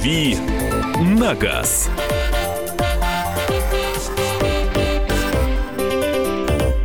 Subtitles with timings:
[0.00, 0.34] «Дави
[1.02, 1.90] на газ».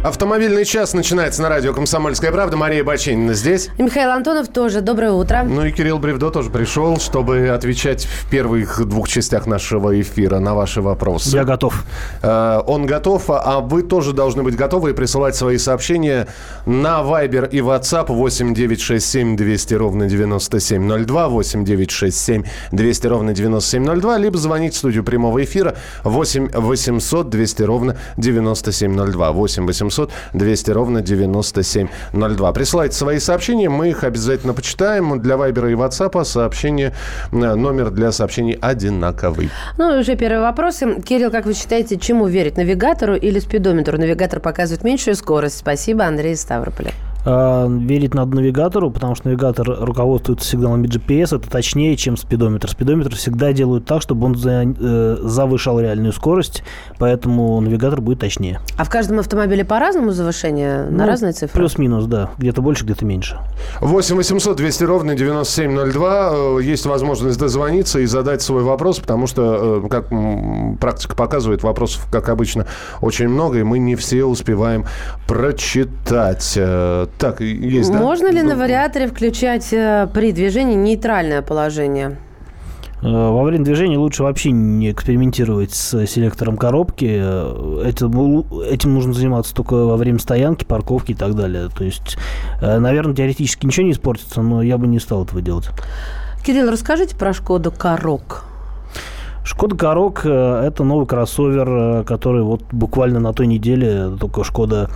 [0.06, 2.56] Автомобильный час начинается на радио «Комсомольская правда».
[2.56, 3.70] Мария Бачинина здесь.
[3.80, 4.82] И Михаил Антонов тоже.
[4.82, 5.42] Доброе утро.
[5.44, 10.54] Ну и Кирилл Бревдо тоже пришел, чтобы отвечать в первых двух частях нашего эфира на
[10.54, 11.36] ваши вопросы.
[11.36, 11.84] Я готов.
[12.22, 16.28] Э, Он готов, а вы тоже должны быть готовы и присылать свои сообщения
[16.68, 24.38] на Viber и WhatsApp 8 967 200 ровно 9702, 8 967 200 ровно 9702, либо
[24.38, 29.95] звонить в студию прямого эфира 8 800 200 ровно 9702, 8 800
[30.34, 32.52] 200 ровно 9702.
[32.54, 35.20] Присылайте свои сообщения, мы их обязательно почитаем.
[35.22, 36.94] Для Вайбера и WhatsApp сообщение,
[37.32, 39.50] номер для сообщений одинаковый.
[39.78, 41.02] Ну уже первые вопросы.
[41.02, 42.58] Кирилл, как вы считаете, чему верить?
[42.58, 43.98] Навигатору или спидометру?
[43.98, 45.58] Навигатор показывает меньшую скорость.
[45.58, 46.92] Спасибо, Андрей из Ставрополя.
[47.26, 51.36] А, Верить надо навигатору, потому что навигатор руководствуется сигналами GPS.
[51.36, 52.70] Это точнее, чем спидометр.
[52.70, 56.64] Спидометр всегда делают так, чтобы он за- э, завышал реальную скорость,
[57.00, 58.60] поэтому навигатор будет точнее.
[58.78, 60.84] А в каждом автомобиле по-разному завышение?
[60.86, 61.58] На Ну, разные цифры?
[61.60, 62.30] Плюс-минус, да.
[62.38, 63.40] Где-то больше, где-то меньше.
[63.82, 66.30] 8 800 200 ровно 9702.
[66.32, 70.10] Э, Есть возможность дозвониться и задать свой вопрос, потому что, э, как
[70.80, 72.68] практика показывает, вопросов, как обычно,
[73.02, 74.86] очень много, и мы не все успеваем
[75.28, 76.58] прочитать.
[77.18, 78.00] Так, есть, да?
[78.00, 82.18] Можно ли на вариаторе включать э, при движении нейтральное положение?
[83.02, 87.08] Э, Во время движения лучше вообще не экспериментировать с селектором коробки.
[87.18, 91.70] Э, Этим, этим нужно заниматься только во время стоянки, парковки и так далее.
[91.76, 92.18] То есть,
[92.62, 95.70] наверное, теоретически ничего не испортится, но я бы не стал этого делать.
[96.46, 98.44] Кирилл, расскажите про Шкоду Корок.
[99.46, 104.90] Шкода Корок– это новый кроссовер, который вот буквально на той неделе только Шкода,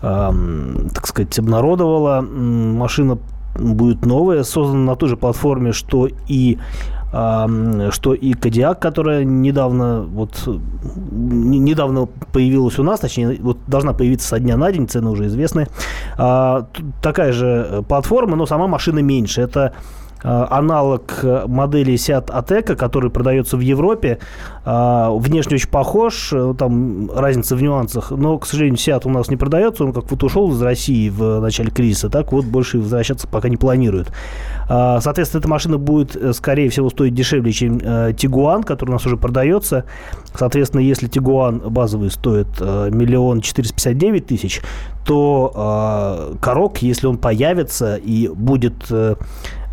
[0.00, 2.20] так сказать, обнародовала.
[2.20, 3.18] Машина
[3.58, 6.58] будет новая, создана на той же платформе, что и
[7.08, 10.46] что и Кодиак, которая недавно вот
[11.12, 15.26] не- недавно появилась у нас, точнее вот должна появиться со дня на день, цены уже
[15.28, 15.68] известны.
[16.18, 16.66] А,
[17.00, 19.40] такая же платформа, но сама машина меньше.
[19.40, 19.72] Это
[20.26, 24.18] аналог э, модели Seat Ateca, который продается в Европе.
[24.64, 29.28] А, Внешне очень похож, э, там разница в нюансах, но, к сожалению, Seat у нас
[29.28, 33.28] не продается, он как вот ушел из России в начале кризиса, так вот больше возвращаться
[33.28, 34.12] пока не планирует.
[34.68, 39.06] Соответственно, эта машина будет, э, скорее всего, стоить дешевле, чем э, Tiguan, который у нас
[39.06, 39.84] уже продается.
[40.34, 44.60] Соответственно, если Tiguan базовый стоит э, миллион четыреста пятьдесят девять тысяч,
[45.04, 48.74] то э, Корок, если он появится и будет...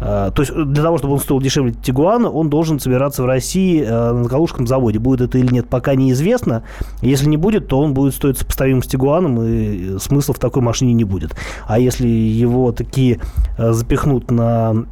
[0.03, 3.25] э, э, то есть для того, чтобы он стоил дешевле Тигуана, он должен собираться в
[3.25, 4.99] России э, на Калужском заводе.
[4.99, 6.63] Будет это или нет, пока неизвестно.
[7.01, 10.93] Если не будет, то он будет стоить сопоставим с Тигуаном, и смысла в такой машине
[10.93, 11.35] не будет.
[11.67, 13.19] А если его такие
[13.57, 14.85] э, запихнут на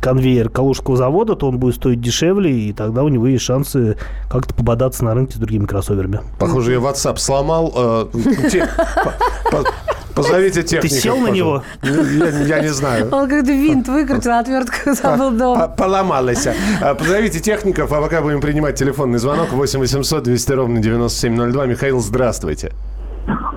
[0.00, 3.96] конвейер Калужского завода, то он будет стоить дешевле, и тогда у него есть шансы
[4.28, 6.20] как-то пободаться на рынке с другими кроссоверами.
[6.38, 7.72] Похоже, я WhatsApp сломал.
[10.14, 10.94] Те- по- по- Позовите техника.
[10.94, 11.62] сел на него?
[11.82, 13.08] Я, я не знаю.
[13.12, 15.68] Он как-то винт выкрутил, а отвертку забыл дома.
[15.68, 16.46] Поломалась.
[16.80, 21.66] А, Позовите техников, а пока будем принимать телефонный звонок 8 800 200 ровно 9702.
[21.66, 22.72] Михаил, здравствуйте.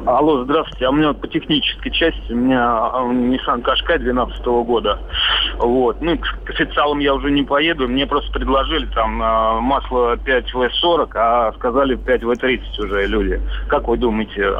[0.05, 0.85] Алло, здравствуйте.
[0.85, 4.99] А у меня по технической части, у меня а, Nissan Qashqai 2012 года.
[5.59, 6.01] Вот.
[6.01, 7.89] Ну, к официалам я уже не поеду.
[7.89, 13.41] Мне просто предложили там масло 5В40, а сказали 5В30 уже люди.
[13.67, 14.53] Как вы думаете?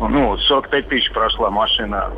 [0.00, 2.10] Ну, 45 тысяч прошла машина.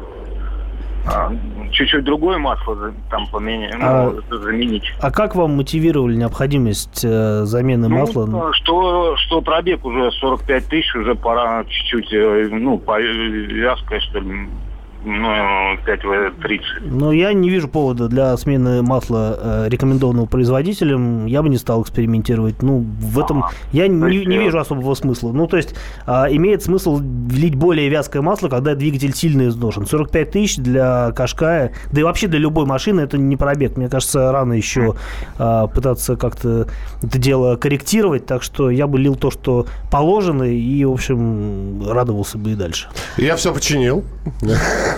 [1.06, 1.30] А,
[1.70, 4.84] чуть-чуть другое масло там поменять, А- ну, заменить.
[5.02, 8.54] А как вам мотивировали необходимость э, замены Ну, масла?
[8.54, 14.48] что, что пробег уже 45 тысяч, уже пора чуть-чуть, э, ну, по- вязкое, что ли,
[15.04, 16.60] ну, 5В30.
[16.82, 21.26] Ну, я не вижу повода для смены масла э, рекомендованного производителем.
[21.26, 22.62] Я бы не стал экспериментировать.
[22.62, 25.32] Ну, в этом я то не, есть, не э, вижу особого смысла.
[25.32, 25.74] Ну, то есть,
[26.06, 29.86] а, имеет смысл влить более вязкое масло, когда двигатель сильно изношен.
[29.86, 33.76] 45 тысяч для Кашкая, да и вообще для любой машины это не пробег.
[33.76, 34.94] Мне кажется, рано еще
[35.38, 36.66] а, пытаться как-то
[37.02, 38.24] это дело корректировать.
[38.24, 42.88] Так что я бы лил то, что положено, и, в общем, радовался бы и дальше.
[43.18, 44.02] Я все починил.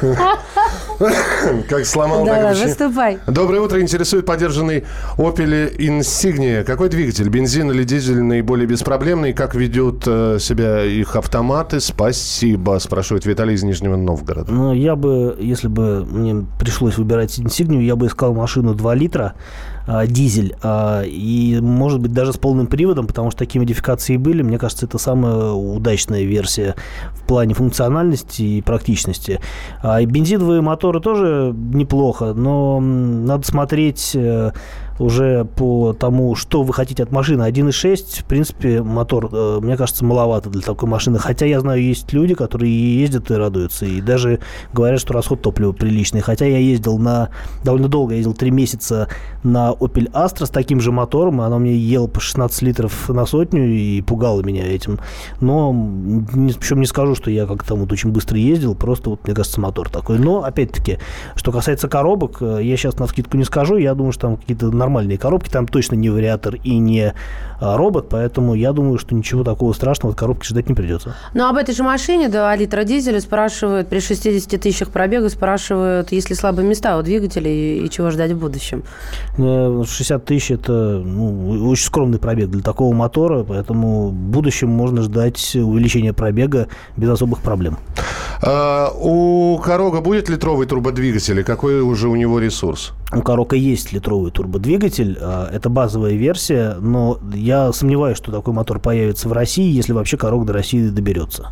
[1.68, 2.68] Как сломал, так Давай, починил.
[2.68, 3.18] выступай.
[3.26, 3.80] Доброе утро.
[3.80, 4.84] Интересует подержанный
[5.16, 6.64] Opel Insignia.
[6.64, 7.28] Какой двигатель?
[7.28, 9.32] Бензин или дизель наиболее беспроблемный?
[9.32, 11.80] Как ведут э, себя их автоматы?
[11.80, 14.50] Спасибо, спрашивает Виталий из Нижнего Новгорода.
[14.50, 19.34] Ну, я бы, если бы мне пришлось выбирать инсигнию, я бы искал машину 2 литра,
[20.06, 24.42] дизель, а, и, может быть, даже с полным приводом, потому что такие модификации были.
[24.42, 26.74] Мне кажется, это самая удачная версия
[27.12, 29.40] в плане функциональности и практичности.
[29.82, 34.16] А, и бензиновые моторы тоже неплохо, но надо смотреть...
[34.98, 37.42] уже по тому, что вы хотите от машины.
[37.42, 41.18] 1.6, в принципе, мотор, э, мне кажется, маловато для такой машины.
[41.18, 43.86] Хотя я знаю, есть люди, которые ездят и радуются.
[43.86, 44.40] И даже
[44.72, 46.20] говорят, что расход топлива приличный.
[46.20, 47.30] Хотя я ездил на...
[47.64, 49.08] Довольно долго ездил, 3 месяца
[49.42, 51.40] на Opel Astra с таким же мотором.
[51.40, 54.98] И оно мне ел по 16 литров на сотню и пугало меня этим.
[55.40, 55.72] Но,
[56.32, 58.74] причем не скажу, что я как-то вот очень быстро ездил.
[58.74, 60.18] Просто вот, мне кажется, мотор такой.
[60.18, 60.98] Но, опять-таки,
[61.34, 63.76] что касается коробок, э, я сейчас на скидку не скажу.
[63.76, 67.12] Я думаю, что там какие-то нормальные коробки, там точно не вариатор и не
[67.60, 71.16] а, робот, поэтому я думаю, что ничего такого страшного от коробки ждать не придется.
[71.34, 76.30] Ну, об этой же машине 2 литра дизеля спрашивают, при 60 тысячах пробега спрашивают, есть
[76.30, 78.84] ли слабые места у двигателя и, и чего ждать в будущем.
[79.36, 85.02] 60 э, тысяч– это ну, очень скромный пробег для такого мотора, поэтому в будущем можно
[85.02, 87.78] ждать увеличения пробега без особых проблем.
[88.42, 91.40] А, у Корога будет литровый турбодвигатель?
[91.40, 92.92] И какой уже у него ресурс?
[93.12, 94.75] У Корока есть литровый турбодвигатель.
[95.20, 100.16] А, это базовая версия, но я сомневаюсь, что такой мотор появится в России, если вообще
[100.16, 101.48] Корок до России доберется.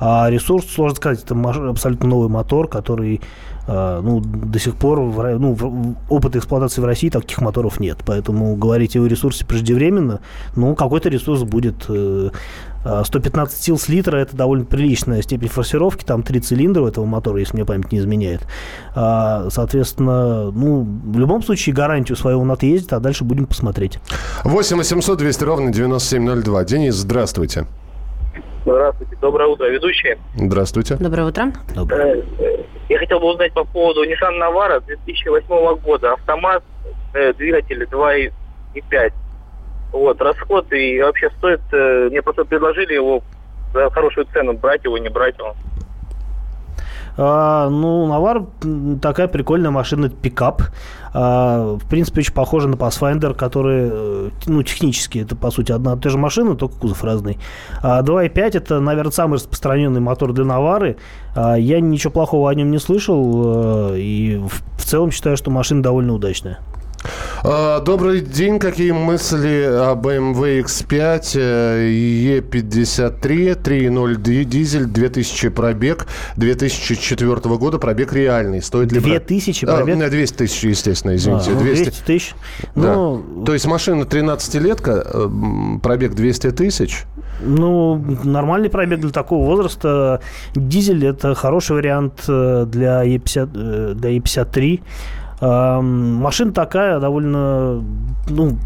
[0.00, 1.34] А ресурс, сложно сказать, это
[1.68, 3.20] абсолютно новый мотор, который
[3.66, 7.98] а, ну, до сих пор ну, опыта эксплуатации в России таких моторов нет.
[8.04, 10.20] Поэтому говорить о ресурсе преждевременно,
[10.56, 11.88] ну, какой-то ресурс будет.
[12.84, 16.04] 115 э, сил с литра– это довольно приличная степень форсировки.
[16.04, 18.42] Там три цилиндра у этого мотора, если мне память не изменяет.
[18.94, 23.98] А, соответственно, ну, в любом случае гарантию своего он отъездит, а дальше будем посмотреть.
[24.44, 26.64] 8 800 200 ровно 9702.
[26.64, 27.66] Денис, здравствуйте.
[28.64, 29.16] Здравствуйте.
[29.20, 30.18] Доброе утро, ведущие.
[30.36, 30.96] Здравствуйте.
[30.96, 31.52] Доброе утро.
[31.74, 32.24] Доброе.
[32.38, 36.14] Э, я хотел бы узнать по поводу Nissan Navara 2008 года.
[36.14, 36.62] Автомат,
[37.14, 39.12] э, двигатель 2,5.
[39.94, 41.60] Вот, расход и вообще стоит...
[41.70, 43.22] Э, мне просто предложили его
[43.72, 45.54] за хорошую цену, брать его, не брать его.
[47.16, 48.46] А, ну, Навар
[49.00, 50.62] такая прикольная машина, пикап.
[51.12, 55.94] А, в принципе, очень похожа на Pathfinder, который, э, ну, технически, это, по сути, одна
[55.94, 57.38] и та же машина, только кузов разный.
[57.80, 60.96] А 2.5 это, наверное, самый распространенный мотор для Навары.
[61.36, 64.42] А, я ничего плохого о нем не слышал, э, и
[64.76, 66.58] в целом считаю, что машина довольно удачная.
[67.46, 68.58] А, добрый день.
[68.58, 76.06] Какие мысли о BMW X5 E53 3.0 дизель 2000 пробег
[76.36, 80.02] 2004 года пробег реальный стоит ли 2000 пробег?
[80.02, 82.34] А, 200 тысяч естественно извините а, 200 ну, тысяч
[82.74, 82.94] да.
[82.94, 83.44] ну...
[83.44, 85.28] то есть машина 13-летка э,
[85.82, 87.04] пробег 200 тысяч
[87.40, 90.20] ну, нормальный пробег для такого возраста.
[90.54, 94.80] Дизель– это хороший вариант э, для E50, э, для E53.
[95.40, 97.82] Машина такая довольно,
[98.28, 98.56] ну,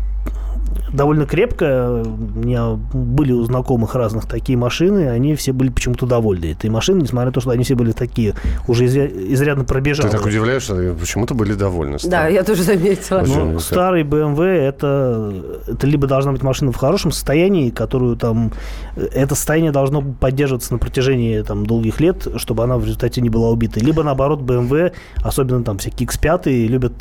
[0.92, 2.02] довольно крепкая.
[2.02, 7.02] У меня были у знакомых разных такие машины, они все были почему-то довольны этой машиной,
[7.02, 8.34] несмотря на то, что они все были такие,
[8.66, 10.08] уже изрядно пробежали.
[10.08, 11.98] Ты так удивляешься, почему-то были довольны.
[12.04, 13.24] Да, я тоже заметила.
[13.26, 15.32] Ну, старый BMW это,
[15.66, 18.52] это либо должна быть машина в хорошем состоянии, которую там...
[18.96, 23.50] Это состояние должно поддерживаться на протяжении там, долгих лет, чтобы она в результате не была
[23.50, 23.80] убита.
[23.80, 24.92] Либо наоборот, BMW,
[25.22, 26.94] особенно там всякие X5, любят,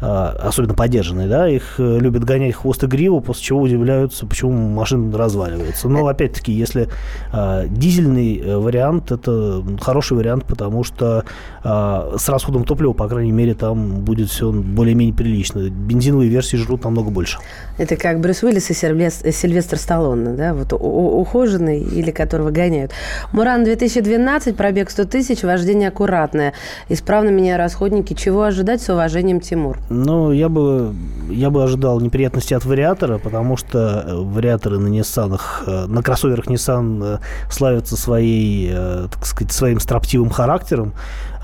[0.00, 4.52] а, особенно поддержанные, да, их э, любят гонять хвост и гриву, после чего удивляются, почему
[4.52, 5.88] машина разваливается.
[5.88, 6.88] Но, опять-таки, если
[7.32, 11.24] э, дизельный э, вариант, это хороший вариант, потому что
[11.66, 15.68] э, с расходом топлива, по крайней мере, там будет все более-менее прилично.
[15.68, 17.38] Бензиновые версии жрут намного больше.
[17.78, 22.92] Это как Брюс Уиллис и Сильвестр, Сильвестр Сталлоне, да, вот ухоженный или которого гоняют.
[23.32, 26.54] Муран 2012, пробег 100 тысяч, вождение аккуратное.
[26.88, 28.14] Исправно меня расходники.
[28.14, 29.78] Чего ожидать с уважением, Тимур?
[29.90, 30.94] Ну, я бы,
[31.28, 36.46] я бы ожидал неприятности от вариатора потому что э, вариаторы на Nissan, э, на кроссоверах
[36.46, 37.18] Nissan э,
[37.50, 40.92] славятся своей, так сказать, своим строптивым характером.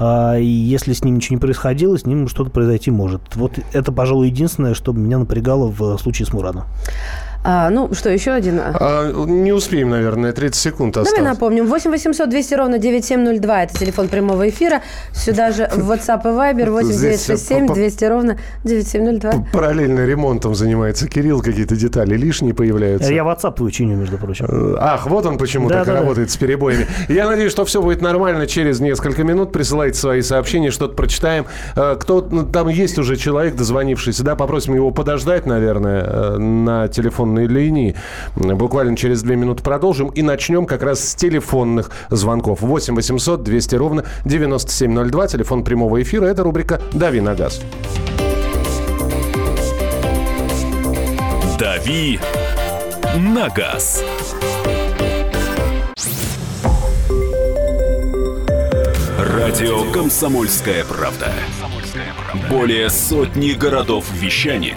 [0.04, 3.36] А, и если с ним ничего не происходило, с ним что-то произойти может.
[3.36, 6.64] Вот это, пожалуй, единственное, что меня напрягало в случае с Мураном.
[7.44, 8.60] А, ну, что, еще один?
[8.62, 11.18] А, не успеем, наверное, 30 секунд осталось.
[11.18, 11.66] Давай напомним.
[11.66, 13.62] 8 800 200 ровно 9702.
[13.64, 14.82] Это телефон прямого эфира.
[15.12, 19.46] Сюда же в WhatsApp и Viber 8 967 200 ровно 9702.
[19.52, 21.42] Параллельно ремонтом занимается Кирилл.
[21.42, 23.12] Какие-то детали лишние появляются.
[23.12, 24.46] Я WhatsApp учиню, между прочим.
[24.48, 26.34] Э, ах, вот он почему да, так да, работает да.
[26.34, 26.86] с перебоями.
[27.08, 29.50] Я надеюсь, что все будет нормально через несколько минут.
[29.52, 31.46] Присылайте свои сообщения, что-то прочитаем.
[31.74, 36.86] Э, кто ну, там есть уже человек, дозвонившийся, да, попросим его подождать, наверное, э, на
[36.86, 37.94] телефон телефонной линии.
[38.36, 42.60] Буквально через две минуты продолжим и начнем как раз с телефонных звонков.
[42.60, 46.26] 8 800 200 ровно 9702, телефон прямого эфира.
[46.26, 47.60] Это рубрика «Дави на газ».
[51.58, 52.18] «Дави
[53.16, 54.02] на газ».
[59.18, 61.32] Радио «Комсомольская правда».
[62.50, 64.76] Более сотни городов вещания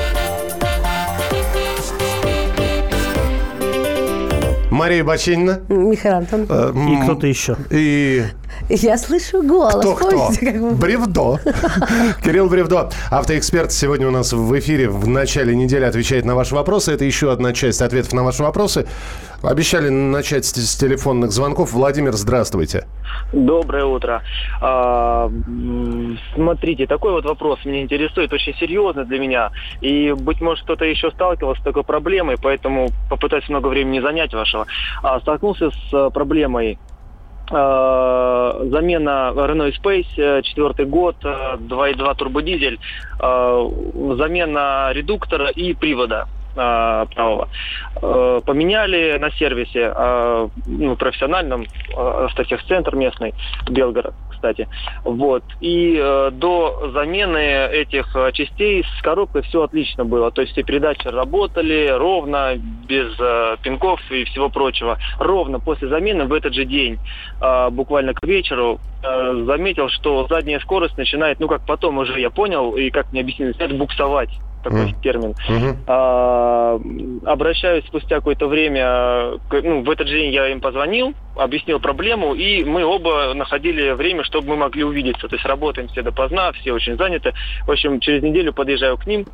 [4.81, 5.59] Мария Бачинина.
[5.69, 6.47] Михаил Антон.
[6.49, 7.55] э, И кто-то еще.
[7.69, 8.23] И
[8.73, 9.75] Я слышу голос.
[9.75, 10.09] кто-кто?
[10.09, 11.39] Помните, как вы- Бревдо.
[12.23, 12.89] Кирилл Бревдо.
[13.09, 16.93] Автоэксперт сегодня у нас в эфире в начале недели отвечает на ваши вопросы.
[16.93, 18.87] Это еще одна часть ответов на ваши вопросы.
[19.43, 21.73] Обещали начать с, с телефонных звонков.
[21.73, 22.87] Владимир, здравствуйте.
[23.33, 24.21] Доброе утро.
[24.61, 25.29] А,
[26.35, 29.51] смотрите, такой вот вопрос меня интересует, очень серьезно для меня.
[29.81, 34.33] И, быть может, кто-то еще сталкивался с такой проблемой, поэтому попытаюсь много времени не занять
[34.33, 34.65] вашего.
[35.03, 36.77] А, столкнулся с э, проблемой
[37.51, 42.79] замена Renault Space, э, четвертый год, э, 2.2 турбодизель,
[43.19, 43.69] э,
[44.17, 47.49] замена редуктора и привода э, правого.
[48.01, 51.65] Э, Поменяли на сервисе, э, ну, профессиональном, э,
[51.95, 53.33] автотехцентр местный,
[53.69, 54.67] Белгород, кстати.
[55.03, 55.43] Вот.
[55.59, 60.31] И э, до замены этих частей с коробкой все отлично было.
[60.31, 62.55] То есть все передачи работали ровно,
[62.87, 64.97] без э, пинков и всего прочего.
[65.19, 66.97] Ровно после замены в этот же день,
[67.39, 72.31] э, буквально к вечеру, э, заметил, что задняя скорость начинает, ну как потом уже я
[72.31, 74.29] понял, и как мне объяснили, начинает буксовать
[74.61, 74.95] такой Мгм.
[75.01, 75.35] термин.
[75.47, 75.83] Мгм.
[75.87, 76.79] А,
[77.25, 82.63] обращаюсь спустя какое-то время, ну, в этот же день я им позвонил, объяснил проблему, и
[82.63, 85.27] мы оба находили время, чтобы мы могли увидеться.
[85.27, 87.33] То есть работаем все допоздна, все очень заняты.
[87.65, 89.25] В общем, через неделю подъезжаю к ним,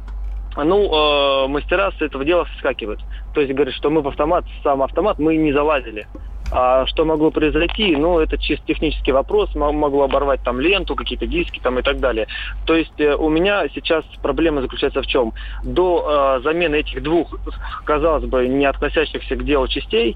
[0.56, 3.00] ну, э, мастера с этого дела соскакивают.
[3.34, 6.08] То есть говорят, что мы в автомат, сам автомат мы не залазили.
[6.52, 7.96] А что могло произойти?
[7.96, 9.54] Ну, это чисто технический вопрос.
[9.56, 12.28] Могло оборвать там ленту, какие-то диски там и так далее.
[12.66, 15.34] То есть э, у меня сейчас проблема заключается в чем?
[15.64, 17.38] До э, замены этих двух,
[17.84, 20.16] казалось бы, не относящихся к делу частей,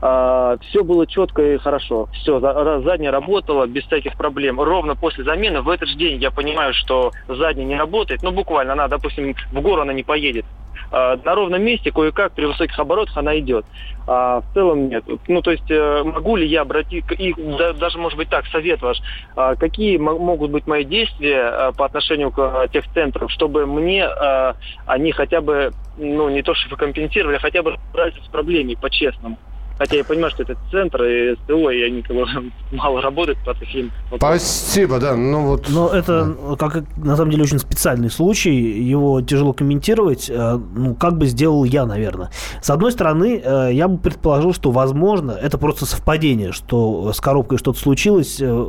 [0.00, 2.08] все было четко и хорошо.
[2.12, 4.60] Все, задняя работала без всяких проблем.
[4.60, 8.22] Ровно после замены в этот же день я понимаю, что задняя не работает.
[8.22, 10.46] Ну, буквально она, допустим, в гору она не поедет.
[10.90, 13.66] А, на ровном месте кое-как при высоких оборотах она идет.
[14.06, 15.04] А в целом нет.
[15.28, 18.80] Ну, то есть э, могу ли я обратить, и да, даже, может быть, так, совет
[18.80, 19.00] ваш,
[19.36, 24.04] а, какие мо- могут быть мои действия а, по отношению к а, техцентрам, чтобы мне
[24.06, 28.76] а, они хотя бы, ну, не то чтобы компенсировали, а хотя бы разобрались с проблемой
[28.76, 29.38] по-честному.
[29.80, 32.26] Хотя я понимаю, что это центр и СТО, и они как бы,
[32.72, 33.90] мало работают по таким.
[34.14, 35.16] Спасибо, да.
[35.16, 35.70] Ну вот.
[35.70, 38.54] Но это, как на самом деле, очень специальный случай.
[38.54, 40.28] Его тяжело комментировать.
[40.28, 42.28] э, Ну, как бы сделал я, наверное.
[42.60, 47.56] С одной стороны, э, я бы предположил, что, возможно, это просто совпадение, что с коробкой
[47.56, 48.64] что-то случилось э,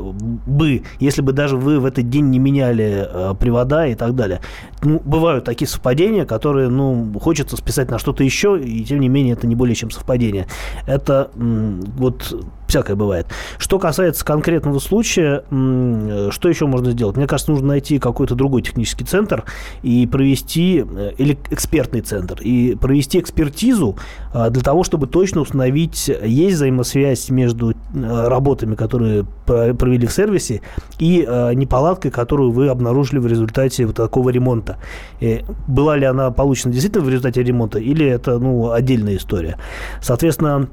[0.47, 4.39] бы, если бы даже вы в этот день не меняли привода и так далее.
[4.81, 9.33] Ну, бывают такие совпадения, которые, ну, хочется списать на что-то еще, и тем не менее
[9.33, 10.47] это не более чем совпадение.
[11.01, 12.35] Это вот
[12.71, 13.27] всякое бывает.
[13.57, 15.43] Что касается конкретного случая,
[16.31, 17.17] что еще можно сделать?
[17.17, 19.43] Мне кажется, нужно найти какой-то другой технический центр
[19.83, 23.97] и провести, э, или экспертный центр, и провести экспертизу
[24.33, 30.13] а, для того, чтобы точно установить, есть взаимосвязь между э, работами, которые про- провели в
[30.13, 30.61] сервисе,
[30.97, 34.77] и э, неполадкой, которую вы обнаружили в результате вот такого ремонта.
[35.19, 39.57] Э, Была ли она получена действительно в результате ремонта, или это ну, отдельная история?
[40.01, 40.69] Соответственно,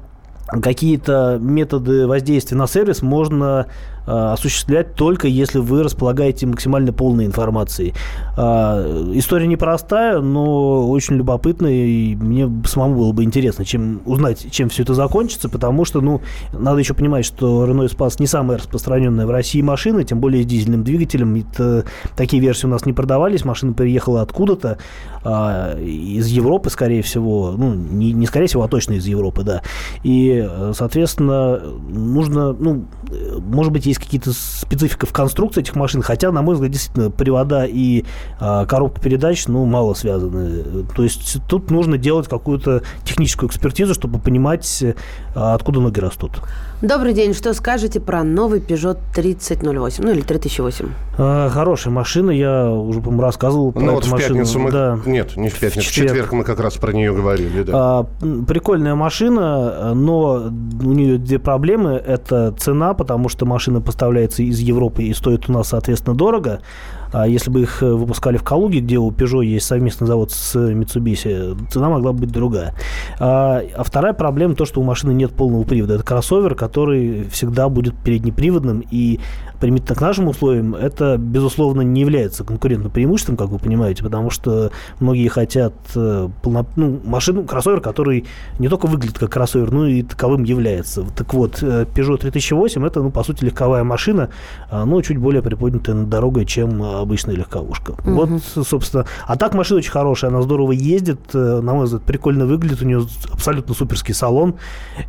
[0.51, 3.67] какие-то методы воздействия на сервис можно
[4.09, 7.93] осуществлять только если вы располагаете максимально полной информацией.
[8.37, 14.69] Э, история непростая, но очень любопытная, и мне самому было бы интересно чем, узнать, чем
[14.69, 19.25] все это закончится, потому что, ну, надо еще понимать, что Renault Espace не самая распространенная
[19.25, 21.35] в России машина, тем более с дизельным двигателем.
[21.35, 21.85] Это,
[22.15, 24.77] такие версии у нас не продавались, машина приехала откуда-то,
[25.23, 29.61] э, из Европы, скорее всего, ну, не, не скорее всего, а точно из Европы, да.
[30.03, 36.01] И, э, соответственно, нужно, ну, э, может быть, есть какие-то специфика в конструкции этих машин,
[36.01, 38.05] хотя, на мой взгляд, действительно, привода и
[38.39, 40.83] э, коробка передач, ну, мало связаны.
[40.95, 44.93] То есть тут нужно делать какую-то техническую экспертизу, чтобы понимать, э,
[45.33, 46.41] откуда ноги растут.
[46.81, 47.33] Добрый день.
[47.33, 50.01] Что скажете про новый Peugeot 3008?
[50.01, 50.87] Ну, или 3008?
[51.17, 54.35] Э, хорошая машина, я уже, по-моему, рассказывал про Ну эту вот в машину.
[54.35, 54.71] пятницу мы...
[54.71, 54.97] Да.
[55.05, 55.85] Нет, не в пятницу.
[55.85, 56.09] В В четверг.
[56.11, 57.73] четверг мы как раз про нее говорили, да.
[57.75, 58.05] А,
[58.47, 60.49] Прикольная машина, но
[60.81, 61.91] у нее две проблемы.
[61.95, 66.61] Это цена, потому что машина поставляется из Европы и стоит у нас, соответственно, дорого.
[67.11, 71.57] А если бы их выпускали в Калуге, где у Peugeot есть совместный завод с Mitsubishi,
[71.69, 72.73] цена могла бы быть другая.
[73.19, 75.95] А, а вторая проблема то, что у машины нет полного привода.
[75.95, 79.19] Это кроссовер, который всегда будет переднеприводным, и
[79.59, 84.71] применительно к нашим условиям, это, безусловно, не является конкурентным преимуществом, как вы понимаете, потому что
[84.99, 88.25] многие хотят э, полно, ну, машину, кроссовер, который
[88.57, 91.03] не только выглядит как кроссовер, но и таковым является.
[91.15, 94.29] Так вот, э, Peugeot 3008 это, ну, по сути, легковая машина,
[94.69, 97.91] а, но чуть более приподнятая над дорогой, чем обычная легковушка.
[97.91, 98.11] Угу.
[98.11, 98.29] Вот,
[98.65, 99.05] собственно.
[99.27, 102.85] А так машина очень хорошая, она здорово ездит, э, на мой взгляд, прикольно выглядит, у
[102.85, 104.55] нее абсолютно суперский салон.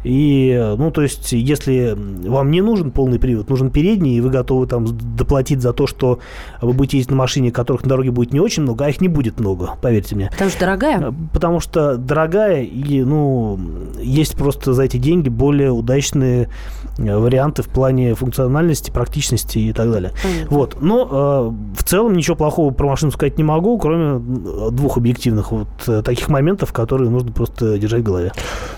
[0.05, 4.67] И, ну, то есть, если вам не нужен полный привод, нужен передний, и вы готовы
[4.67, 6.19] там доплатить за то, что
[6.61, 9.09] вы будете ездить на машине, которых на дороге будет не очень много, а их не
[9.09, 10.31] будет много, поверьте мне.
[10.31, 11.01] Потому что дорогая?
[11.01, 13.59] Э, потому что дорогая, и, ну,
[14.01, 16.49] есть просто за эти деньги более удачные
[16.99, 20.13] э, варианты в плане функциональности, практичности и так далее.
[20.23, 20.57] Понятно.
[20.57, 20.77] Вот.
[20.81, 24.19] Но э, в целом ничего плохого про машину сказать не могу, кроме
[24.71, 28.33] двух объективных вот э, таких моментов, которые нужно просто держать в голове.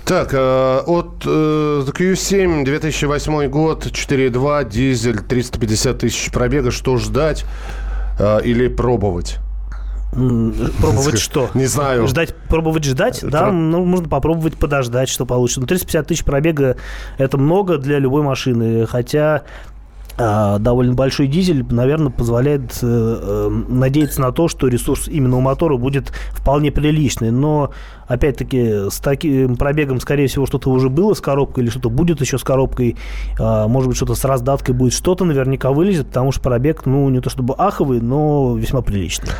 [0.04, 7.44] Так, э, от э, Q7 2008 год, 4.2, дизель, 300 350 тысяч пробега, что ждать
[8.18, 9.38] э, или пробовать?
[10.12, 11.48] Пробовать что?
[11.54, 12.06] Не знаю.
[12.06, 13.20] Ждать, пробовать ждать?
[13.22, 15.60] Да, ну, можно попробовать подождать, что получится.
[15.60, 16.76] Но 350 тысяч пробега–
[17.18, 18.86] это много для любой машины.
[18.86, 19.44] Хотя
[20.16, 25.76] довольно большой дизель, наверное, позволяет э, э, надеяться на то, что ресурс именно у мотора
[25.76, 27.30] будет вполне приличный.
[27.30, 27.70] Но,
[28.06, 32.38] опять-таки, с таким пробегом, скорее всего, что-то уже было с коробкой или что-то будет еще
[32.38, 32.96] с коробкой.
[33.38, 34.92] Э, может быть, что-то с раздаткой будет.
[34.92, 39.30] Что-то наверняка вылезет, потому что пробег, ну, не то чтобы аховый, но весьма приличный.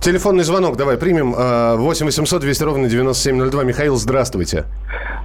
[0.00, 1.32] Телефонный звонок давай примем.
[1.32, 3.64] 8 800 200 ровно 9702.
[3.64, 4.64] Михаил, здравствуйте.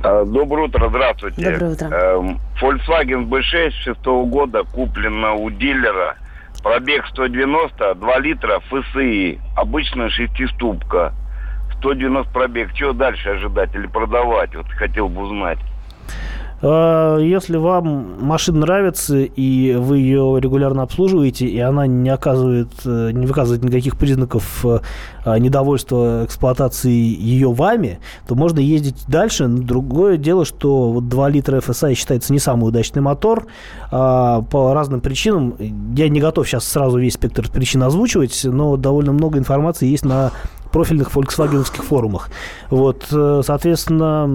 [0.03, 1.51] А, доброе утро, здравствуйте.
[1.51, 1.87] Доброе утро.
[1.87, 6.15] Эм, Volkswagen B6 шестого года куплена у дилера.
[6.63, 9.39] Пробег 190, 2 литра, ФСИ.
[9.55, 11.13] Обычная шестиступка.
[11.79, 12.73] 190 пробег.
[12.73, 14.55] Чего дальше ожидать или продавать?
[14.55, 15.59] Вот хотел бы узнать.
[16.63, 23.11] А, если вам машина нравится, и вы ее регулярно обслуживаете, и она не оказывает, э,
[23.11, 24.79] не выказывает никаких признаков э,
[25.39, 29.47] недовольства эксплуатации ее вами, то можно ездить дальше.
[29.47, 33.47] Другое дело, что вот 2 литра FSI считается не самый удачный мотор
[33.91, 35.55] а, по разным причинам.
[35.95, 40.31] Я не готов сейчас сразу весь спектр причин озвучивать, но довольно много информации есть на
[40.71, 42.29] профильных volkswagen форумах.
[42.69, 44.29] Вот, э, соответственно,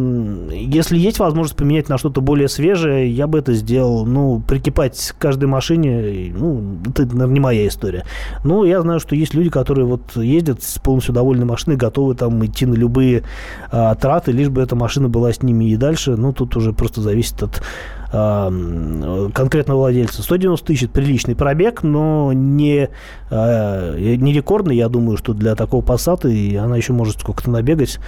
[0.52, 4.04] если есть возможность поменять на что-то более свежее, я бы это сделал.
[4.06, 8.04] Ну, прикипать к каждой машине, ну, это, наверное, не моя история.
[8.44, 12.44] Но я знаю, что есть люди, которые вот ездят с полностью довольной машиной, готовы там
[12.44, 13.22] идти на любые
[13.70, 16.16] а, траты, лишь бы эта машина была с ними и дальше.
[16.16, 17.62] Ну, тут уже просто зависит от
[18.10, 20.22] конкретного владельца.
[20.22, 22.88] 190 тысяч– приличный пробег, но не,
[23.30, 24.76] а, не рекордный.
[24.76, 27.98] Я думаю, что для такого Passat и она еще может сколько-то набегать.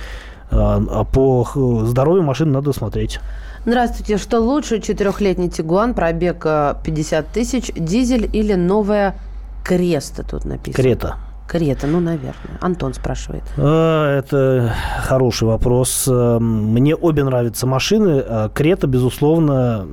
[0.50, 1.46] А, а по
[1.84, 3.20] здоровью машины надо смотреть.
[3.66, 4.16] Здравствуйте.
[4.16, 9.16] Что лучше, четырехлетний Тигуан, пробег 50 э, тысяч, дизель или новая
[9.64, 10.82] Креста тут написано?
[10.82, 11.16] Крета.
[11.48, 12.58] Крета, ну, наверное.
[12.60, 13.42] Антон спрашивает.
[13.56, 16.06] А, это хороший вопрос.
[16.06, 18.22] Эм, мне обе нравятся машины.
[18.24, 19.86] А, Крета, безусловно,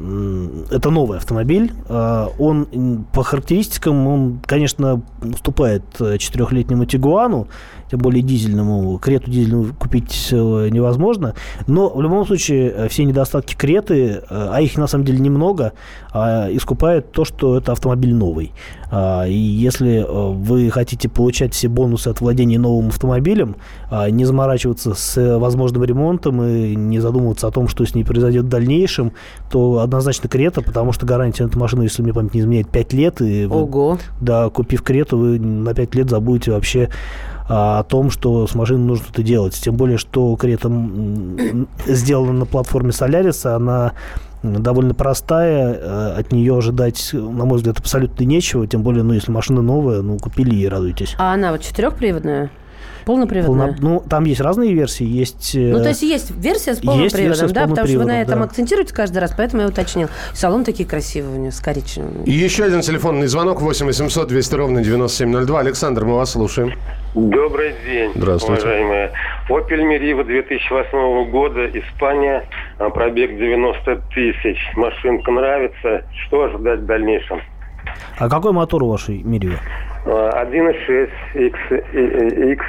[0.69, 1.71] это новый автомобиль.
[1.87, 7.47] А, он по характеристикам, он, конечно, уступает э, четырехлетнему Тигуану
[7.89, 8.97] тем более дизельному.
[8.97, 11.35] Крету дизельную купить э, невозможно.
[11.67, 15.73] Но в любом случае э, все недостатки Креты, э, а их на самом деле немного,
[16.11, 18.53] а, искупает то, что это автомобиль новый.
[18.91, 23.55] А, и если вы хотите получать все бонусы от владения новым автомобилем,
[23.89, 28.45] а, не заморачиваться с возможным ремонтом и не задумываться о том, что с ней произойдет
[28.45, 29.11] в дальнейшем,
[29.51, 32.93] то однозначно Крета, потому что гарантия на эту машину, если мне память не изменяет, 5
[32.93, 33.21] лет.
[33.21, 33.91] И Ого!
[33.91, 36.89] Вы, да, купив Крету, вы на 5 лет забудете вообще
[37.47, 39.53] о том, что с машиной нужно что-то делать.
[39.53, 40.71] Тем более, что Крета
[41.85, 43.93] сделана на платформе Solaris, она
[44.59, 49.31] довольно простая, э, от нее ожидать, на мой взгляд, абсолютно нечего, тем более, ну, если
[49.31, 51.15] машина новая, ну, купили и радуйтесь.
[51.17, 52.49] А она вот четырехприводная?
[53.05, 53.73] Полноприводная?
[53.73, 55.05] Полно, ну, там есть разные версии.
[55.05, 57.67] Есть, э, ну, то есть есть версия с полным есть приводом, да?
[57.67, 58.45] Потому что вы на этом да.
[58.45, 60.09] акцентируете каждый раз, поэтому я уточнил.
[60.33, 62.23] Салон такие красивые у него, с коричневым.
[62.23, 65.59] И еще один телефонный звонок 8 800 200 ровно 9702.
[65.59, 66.73] Александр, мы вас слушаем.
[67.13, 68.63] Добрый день, Здравствуйте.
[68.63, 69.11] уважаемые.
[69.49, 72.45] Opel Meriva 2008 года, Испания,
[72.77, 74.57] а, пробег 90 тысяч.
[74.75, 76.03] Машинка нравится.
[76.25, 77.41] Что ожидать в дальнейшем?
[78.17, 79.59] А какой мотор у вашей Meriva?
[80.05, 81.11] 1.6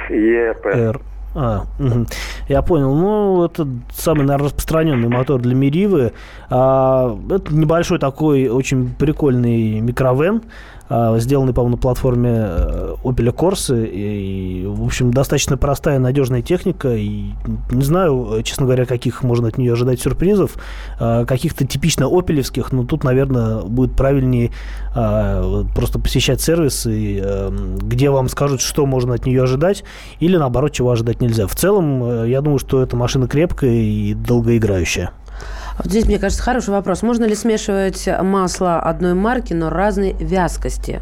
[0.09, 1.01] XEP.
[1.39, 2.07] А, угу.
[2.49, 2.95] Я понял.
[2.95, 6.13] Ну, это самый, наверное, распространенный мотор для Меривы.
[6.49, 10.41] А, это небольшой такой очень прикольный микровен.
[10.89, 13.85] А, сделанный, по-моему, на платформе э, Opel Corsa.
[13.85, 16.95] И, в общем, достаточно простая, надежная техника.
[16.95, 17.31] И
[17.71, 20.55] не знаю, честно говоря, каких можно от нее ожидать сюрпризов.
[20.99, 24.51] А, каких-то типично опелевских, но тут, наверное, будет правильнее
[24.95, 29.83] а, просто посещать сервисы, эм, где вам скажут, что можно от нее ожидать,
[30.19, 31.47] или, наоборот, чего ожидать нельзя.
[31.47, 35.11] В целом, э, я думаю, что эта машина крепкая и долгоиграющая.
[35.77, 37.03] Вот здесь, мне кажется, хороший вопрос.
[37.03, 41.01] Можно ли смешивать масло одной марки, но разной вязкости?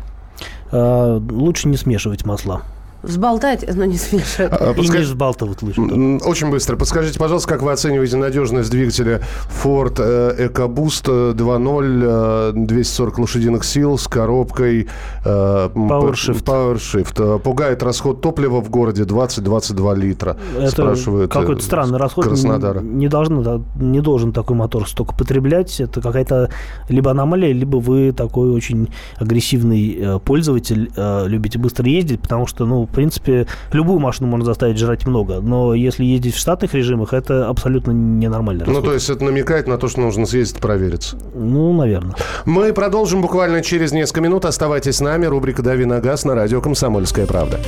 [0.72, 2.62] Э, лучше не смешивать масла.
[3.06, 4.52] Взболтать, но не смешивать.
[4.52, 5.82] А, и не взбалтывать лучше.
[5.82, 6.76] Очень быстро.
[6.76, 9.22] Подскажите, пожалуйста, как вы оцениваете надежность двигателя
[9.64, 14.88] Ford э, EcoBoost 2.0, 240 лошадиных сил с коробкой
[15.24, 16.44] PowerShift.
[16.44, 17.40] PowerShift.
[17.40, 20.38] Пугает расход топлива в городе 20-22 литра.
[20.58, 22.26] Это спрашивает какой-то странный расход.
[22.26, 22.80] Краснодара.
[22.80, 25.80] Не, не, должен, не должен такой мотор столько потреблять.
[25.80, 26.50] Это какая-то
[26.90, 32.66] либо аномалия, либо вы такой очень агрессивный э, пользователь, э, любите быстро ездить, потому что,
[32.66, 37.48] ну, принципе, любую машину можно заставить жрать много, но если ездить в штатных режимах, это
[37.48, 38.64] абсолютно ненормально.
[38.68, 41.18] Ну, то есть это намекает на то, что нужно съездить провериться?
[41.34, 42.16] Ну, наверное.
[42.46, 44.46] Мы продолжим буквально через несколько минут.
[44.46, 45.26] Оставайтесь с нами.
[45.26, 47.60] Рубрика «Дави на газ» на радио «Комсомольская правда».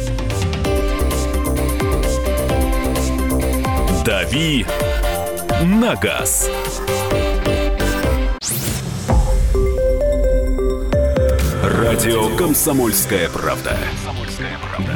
[4.06, 4.66] «Дави
[5.64, 6.50] на газ».
[11.64, 13.78] Радио «Комсомольская правда».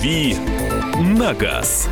[0.00, 0.34] «Дави
[0.98, 1.86] на газ».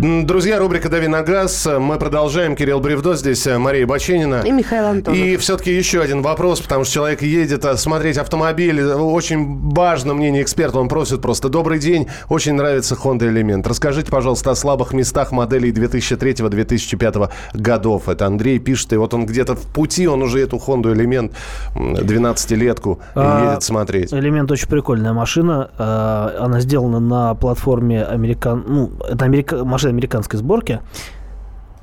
[0.00, 1.66] Друзья, рубрика «Дави на газ».
[1.80, 2.54] Мы продолжаем.
[2.54, 4.42] Кирилл Бревдо здесь, э, Мария Баченина.
[4.46, 5.18] И Михаил Антонов.
[5.18, 8.80] И все-таки еще один вопрос, потому что человек едет э, смотреть автомобиль.
[8.80, 10.78] Очень важно мнение эксперта.
[10.78, 13.66] Он просит просто «Добрый день, очень нравится Honda Element».
[13.66, 18.08] Расскажите, пожалуйста, о слабых местах моделей 2003-2005 годов.
[18.08, 21.32] Это Андрей пишет, и вот он где-то в пути, он уже эту Honda Element
[21.74, 24.12] 12-летку а, едет смотреть.
[24.12, 25.72] Элемент очень прикольная машина.
[25.76, 28.64] А, она сделана на платформе американ...
[28.64, 29.64] Ну, это америка...
[29.64, 30.80] машина американской сборки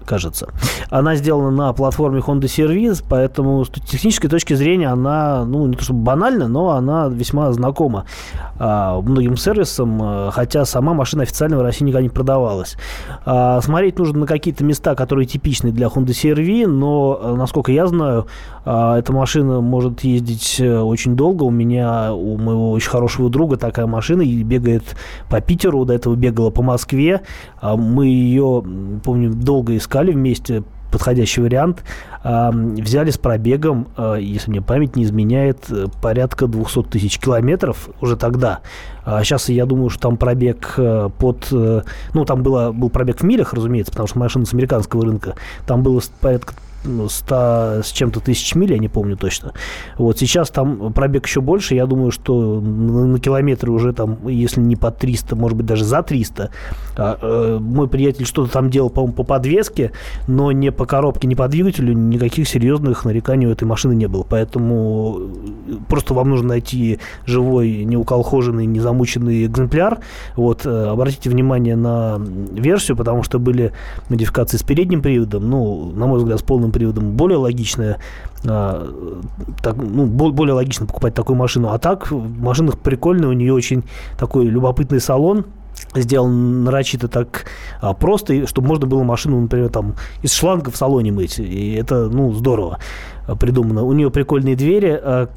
[0.05, 0.49] кажется.
[0.89, 5.83] Она сделана на платформе Honda Service, поэтому с технической точки зрения она, ну, не то
[5.83, 8.05] чтобы банальна, но она весьма знакома
[8.57, 12.77] а, многим сервисам, а, хотя сама машина официально в России никогда не продавалась.
[13.25, 17.87] А, смотреть нужно на какие-то места, которые типичны для Honda CR-V, но, а, насколько я
[17.87, 18.27] знаю,
[18.65, 21.43] а, эта машина может ездить э, очень долго.
[21.43, 24.95] У меня, у моего очень хорошего друга такая машина и бегает
[25.29, 27.21] по Питеру, до этого бегала по Москве.
[27.61, 28.63] А, мы ее,
[29.03, 31.83] помню, долго искали искали вместе подходящий вариант.
[32.23, 35.67] Взяли с пробегом, а, если мне память не изменяет,
[36.01, 38.59] порядка 200 тысяч километров уже тогда.
[39.05, 41.47] Сейчас я думаю, что там пробег э, под...
[41.51, 41.83] Э,
[42.15, 45.35] ну, там было, был пробег в милях, разумеется, потому что машина с американского рынка.
[45.67, 49.53] Там было порядка 100 с чем-то тысяч миль, я не помню точно.
[49.97, 54.61] Вот сейчас там пробег еще больше, я думаю, что на, на километры уже там, если
[54.61, 56.49] не по 300, может быть, даже за 300.
[56.97, 59.91] А, э, мой приятель что-то там делал, по-моему, по подвеске,
[60.27, 64.23] но не по коробке, не по двигателю, никаких серьезных нареканий у этой машины не было.
[64.23, 65.19] Поэтому
[65.67, 69.99] э, просто вам нужно найти живой, неуколхоженный, незамученный экземпляр.
[70.35, 72.19] Вот, э, обратите внимание на
[72.51, 73.73] версию, потому что были
[74.09, 77.97] модификации с передним приводом, ну, на мой взгляд, с полным приводом более логичная,
[78.45, 78.85] а,
[79.63, 81.69] так, ну, более логично покупать такую машину.
[81.69, 83.83] А так, в машинах прикольно, у нее очень
[84.19, 85.45] такой любопытный салон,
[85.95, 87.45] сделан нарочито так
[87.81, 91.39] а, просто, чтобы можно было машину, например, там из шланга в салоне мыть.
[91.39, 92.79] И это, ну, здорово
[93.39, 93.83] придумано.
[93.83, 94.99] У нее прикольные двери.
[95.01, 95.29] А,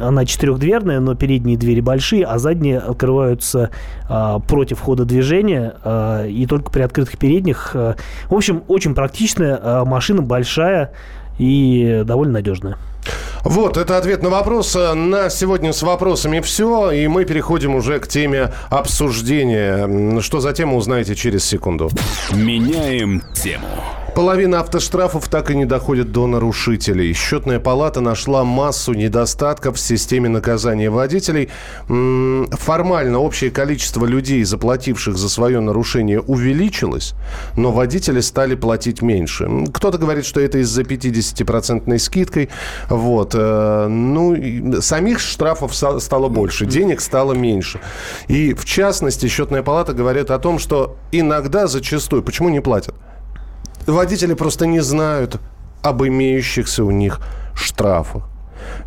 [0.00, 3.70] она четырехдверная, но передние двери большие, а задние открываются
[4.08, 5.74] а, против хода движения.
[5.84, 7.74] А, и только при открытых передних.
[7.74, 10.92] В общем, очень практичная машина, большая
[11.38, 12.76] и довольно надежная.
[13.44, 14.74] Вот, это ответ на вопрос.
[14.74, 20.20] На сегодня с вопросами все, и мы переходим уже к теме обсуждения.
[20.20, 21.90] Что за тему, узнаете через секунду.
[22.32, 23.68] Меняем тему.
[24.14, 27.14] Половина автоштрафов так и не доходит до нарушителей.
[27.14, 31.48] Счетная палата нашла массу недостатков в системе наказания водителей.
[31.86, 37.14] Формально общее количество людей, заплативших за свое нарушение, увеличилось,
[37.56, 39.48] но водители стали платить меньше.
[39.72, 42.50] Кто-то говорит, что это из-за 50-процентной скидкой.
[42.90, 43.34] Вот.
[43.34, 47.80] Э, ну, самих штрафов стало больше, денег стало меньше.
[48.28, 52.94] И, в частности, счетная палата говорит о том, что иногда, зачастую, почему не платят?
[53.86, 55.40] Водители просто не знают
[55.82, 57.20] об имеющихся у них
[57.54, 58.24] штрафах.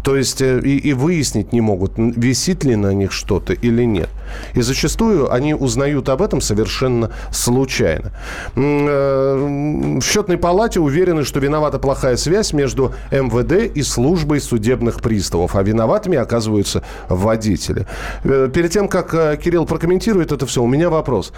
[0.04, 4.10] То есть э, и, и выяснить не могут, висит ли на них что-то или нет.
[4.54, 8.12] И зачастую они узнают об этом совершенно случайно.
[8.56, 15.56] Э, в счетной палате уверены, что виновата плохая связь между МВД и службой судебных приставов,
[15.56, 17.86] а виноватыми оказываются водители.
[18.24, 21.34] Э, перед тем, как Кирилл прокомментирует это все, у меня вопрос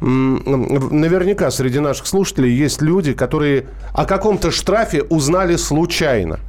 [0.00, 6.40] наверняка среди наших слушателей есть люди, которые о каком-то штрафе узнали случайно.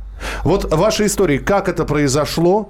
[0.44, 2.70] Вот ваша история, как это произошло?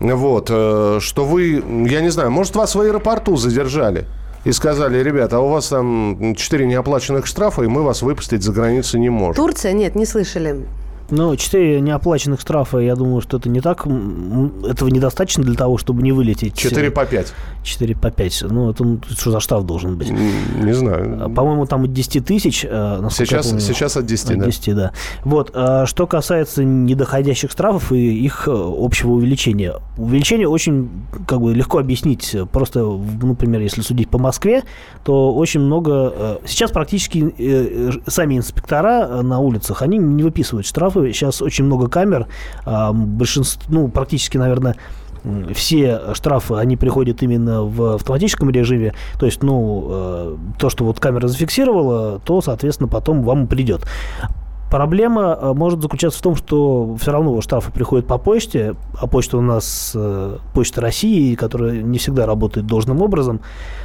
[0.00, 4.06] Вот, э, что вы, я не знаю, может, вас в аэропорту задержали?
[4.44, 8.52] и сказали, ребята, а у вас там 4 неоплаченных штрафа, и мы вас выпустить за
[8.52, 9.42] границу не можем.
[9.42, 9.72] Турция?
[9.72, 10.66] Нет, не слышали.
[11.10, 13.86] Ну, 4 неоплаченных штрафа, я думаю, что это не так.
[13.86, 16.56] Этого недостаточно для того, чтобы не вылететь.
[16.56, 17.32] 4 по 5.
[17.62, 18.44] 4 по 5.
[18.48, 20.10] Ну, это ну, что за штраф должен быть?
[20.10, 21.24] Не знаю.
[21.24, 22.64] А, по-моему, там от 10 тысяч.
[22.68, 24.46] Э, сейчас, помню, сейчас от 10, от да.
[24.46, 24.92] 10, да.
[25.24, 25.50] Вот.
[25.54, 29.74] А что касается недоходящих штрафов и их э, общего увеличения.
[29.98, 30.88] Увеличение очень
[31.26, 32.34] как бы легко объяснить.
[32.52, 32.80] Просто,
[33.22, 34.62] например, если судить по Москве,
[35.04, 36.12] то очень много...
[36.16, 37.34] Э, сейчас практически
[38.08, 42.26] сами инспектора на улицах, они не выписывают штрафы Сейчас очень много камер.
[42.64, 44.76] А, большинство, ну, практически, наверное,
[45.54, 48.92] все штрафы, они приходят именно в автоматическом режиме.
[49.18, 53.86] То есть, ну, э, то, что вот камера зафиксировала, то, соответственно, потом вам придет.
[54.74, 59.38] Проблема э, может заключаться в том, что все равно штрафы приходят по почте, а почта
[59.38, 63.40] у нас э, почта России, которая не всегда работает должным образом.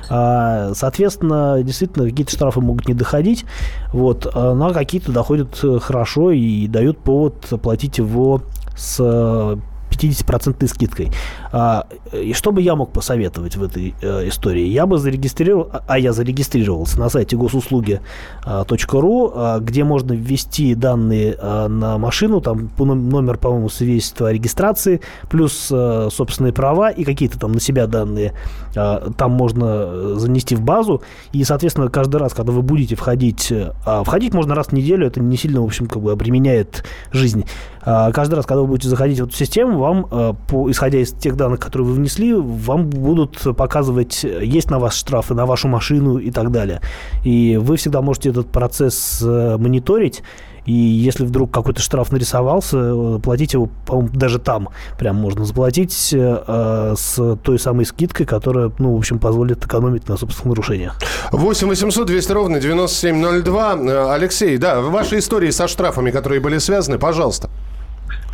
[0.09, 3.45] А, соответственно, действительно, какие-то штрафы могут не доходить,
[3.93, 8.41] вот, а, но какие-то доходят э, хорошо и дают повод платить его
[8.75, 9.59] с
[9.99, 11.11] 50% скидкой.
[11.51, 14.65] А, и что бы я мог посоветовать в этой э, истории?
[14.65, 21.35] Я бы зарегистрировал, а, а я зарегистрировался на сайте госуслуги.ру, а, где можно ввести данные
[21.39, 27.39] а, на машину, там номер, по-моему, свидетельства о регистрации, плюс а, собственные права и какие-то
[27.39, 28.33] там на себя данные
[28.75, 31.01] а, там можно э, занести в базу.
[31.31, 33.51] И, соответственно, каждый раз, когда вы будете входить,
[33.85, 37.45] а входить можно раз в неделю, это не сильно, в общем, как бы обременяет жизнь.
[37.81, 41.11] А, каждый раз, когда вы будете заходить в эту систему, вам, э, по, исходя из
[41.11, 46.17] тех данных, которые вы внесли, вам будут показывать, есть на вас штрафы, на вашу машину
[46.17, 46.81] и так далее.
[47.23, 50.23] И вы всегда можете этот процесс э, мониторить.
[50.65, 56.13] И если вдруг какой-то штраф нарисовался, э, платить его, по-моему, даже там прям можно заплатить
[56.13, 60.95] э, с той самой скидкой, которая, ну, в общем, позволит экономить на собственных нарушениях.
[61.31, 64.13] 8 800 200 ровно 9702.
[64.13, 67.49] Алексей, да, ваши истории со штрафами, которые были связаны, пожалуйста.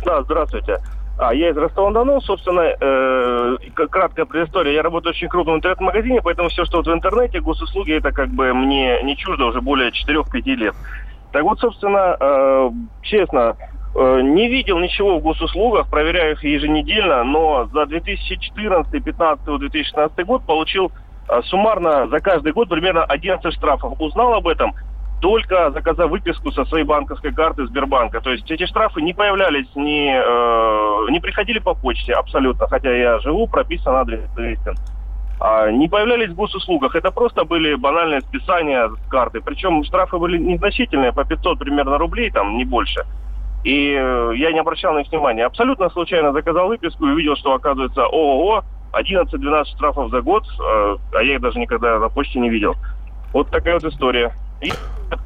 [0.04, 0.78] Да, здравствуйте.
[1.18, 4.74] А, я из Ростова-на-Дону, собственно, э, краткая предыстория.
[4.74, 8.28] Я работаю в очень крупном интернет-магазине, поэтому все, что вот в интернете, госуслуги, это как
[8.28, 10.74] бы мне не чуждо уже более 4-5 лет.
[11.32, 12.70] Так вот, собственно, э,
[13.02, 13.56] честно,
[13.94, 20.44] э, не видел ничего в госуслугах, проверяю их еженедельно, но за 2014, 2015, 2016 год
[20.44, 20.92] получил
[21.30, 23.98] э, суммарно за каждый год примерно 11 штрафов.
[23.98, 24.74] Узнал об этом–
[25.20, 28.20] только заказав выписку со своей банковской карты Сбербанка.
[28.20, 33.18] То есть эти штрафы не появлялись, не, э, не приходили по почте абсолютно, хотя я
[33.20, 34.74] живу, прописан адрес известен.
[35.38, 36.94] А, не появлялись в госуслугах.
[36.94, 39.40] Это просто были банальные списания с карты.
[39.40, 43.04] Причем штрафы были незначительные, по 500 примерно рублей, там не больше.
[43.64, 45.44] И э, я не обращал на них внимания.
[45.44, 51.22] Абсолютно случайно заказал выписку и увидел, что оказывается ООО 11-12 штрафов за год, э, а
[51.22, 52.74] я их даже никогда на почте не видел.
[53.32, 54.32] Вот такая вот история.
[54.60, 54.72] И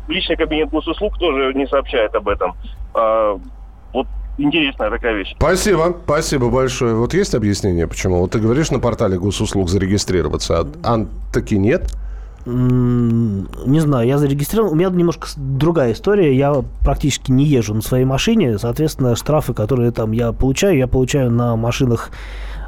[0.09, 2.55] личный кабинет госуслуг тоже не сообщает об этом.
[2.95, 3.39] А,
[3.93, 4.07] вот
[4.39, 5.35] интересная такая вещь.
[5.37, 6.95] Спасибо, спасибо большое.
[6.95, 8.21] Вот есть объяснение, почему?
[8.21, 11.95] Вот ты говоришь на портале госуслуг зарегистрироваться, а, а таки нет?
[12.47, 14.73] Не знаю, я зарегистрирован.
[14.73, 16.35] У меня немножко другая история.
[16.35, 18.59] Я практически не езжу на своей машине.
[18.59, 22.11] Соответственно, штрафы, которые там я получаю, я получаю на машинах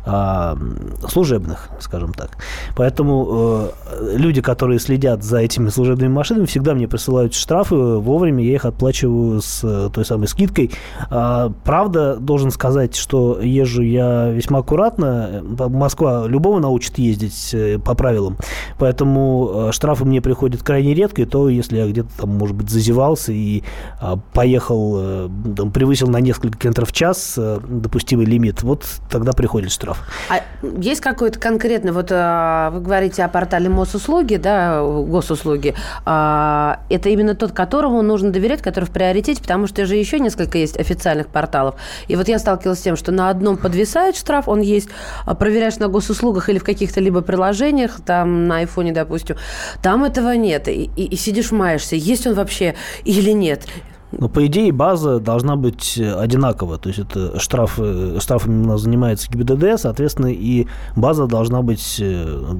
[0.05, 2.37] служебных, скажем так.
[2.77, 8.55] Поэтому э, люди, которые следят за этими служебными машинами, всегда мне присылают штрафы, вовремя я
[8.55, 10.73] их отплачиваю с э, той самой скидкой.
[11.11, 15.43] А, правда, должен сказать, что езжу я весьма аккуратно.
[15.43, 18.37] Москва любого научит ездить э, по правилам,
[18.79, 22.71] поэтому э, штрафы мне приходят крайне редко, и то, если я где-то там, может быть,
[22.71, 23.62] зазевался и
[24.01, 29.33] а, поехал, э, там, превысил на несколько километров в час э, допустимый лимит, вот тогда
[29.33, 29.92] приходит штраф.
[30.29, 35.75] А есть какой-то конкретный, вот а, вы говорите о портале Мосуслуги, да, госуслуги,
[36.05, 40.59] а, это именно тот, которому нужно доверять, который в приоритете, потому что же еще несколько
[40.59, 41.75] есть официальных порталов.
[42.09, 44.89] И вот я сталкивалась с тем, что на одном подвисает штраф, он есть,
[45.27, 49.37] а проверяешь на госуслугах или в каких-то либо приложениях, там на айфоне, допустим,
[49.83, 50.69] там этого нет.
[50.69, 52.75] И, и, и сидишь, маешься, есть он вообще
[53.05, 53.63] или нет.
[54.12, 56.79] Но, по идее, база должна быть одинакова.
[56.79, 57.79] То есть, это штраф,
[58.18, 62.03] штрафами у нас занимается ГИБДД, соответственно, и база должна быть...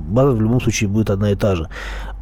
[0.09, 1.69] База в любом случае будет одна и та же.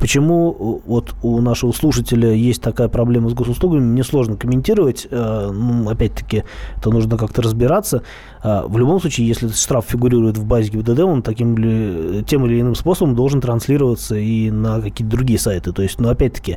[0.00, 5.06] Почему вот у нашего слушателя есть такая проблема с госуслугами, мне сложно комментировать.
[5.10, 6.44] Ну, опять-таки,
[6.76, 8.02] это нужно как-то разбираться.
[8.42, 12.74] В любом случае, если штраф фигурирует в базе ГИБДД, он таким или, тем или иным
[12.74, 15.72] способом должен транслироваться и на какие-то другие сайты.
[15.72, 16.56] То есть, ну, опять-таки,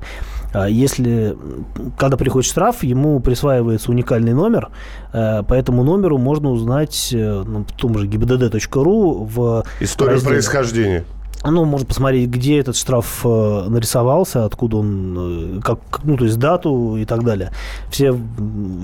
[0.70, 1.36] если,
[1.98, 4.70] когда приходит штраф, ему присваивается уникальный номер,
[5.12, 10.36] э, по этому номеру можно узнать э, ну, в том же gibdd.ru в Историю разделе.
[10.36, 11.06] происхождения.
[11.46, 16.40] Ну, можно посмотреть, где этот штраф э, нарисовался, откуда он, э, как, ну, то есть
[16.40, 17.52] дату и так далее.
[17.92, 18.18] Все,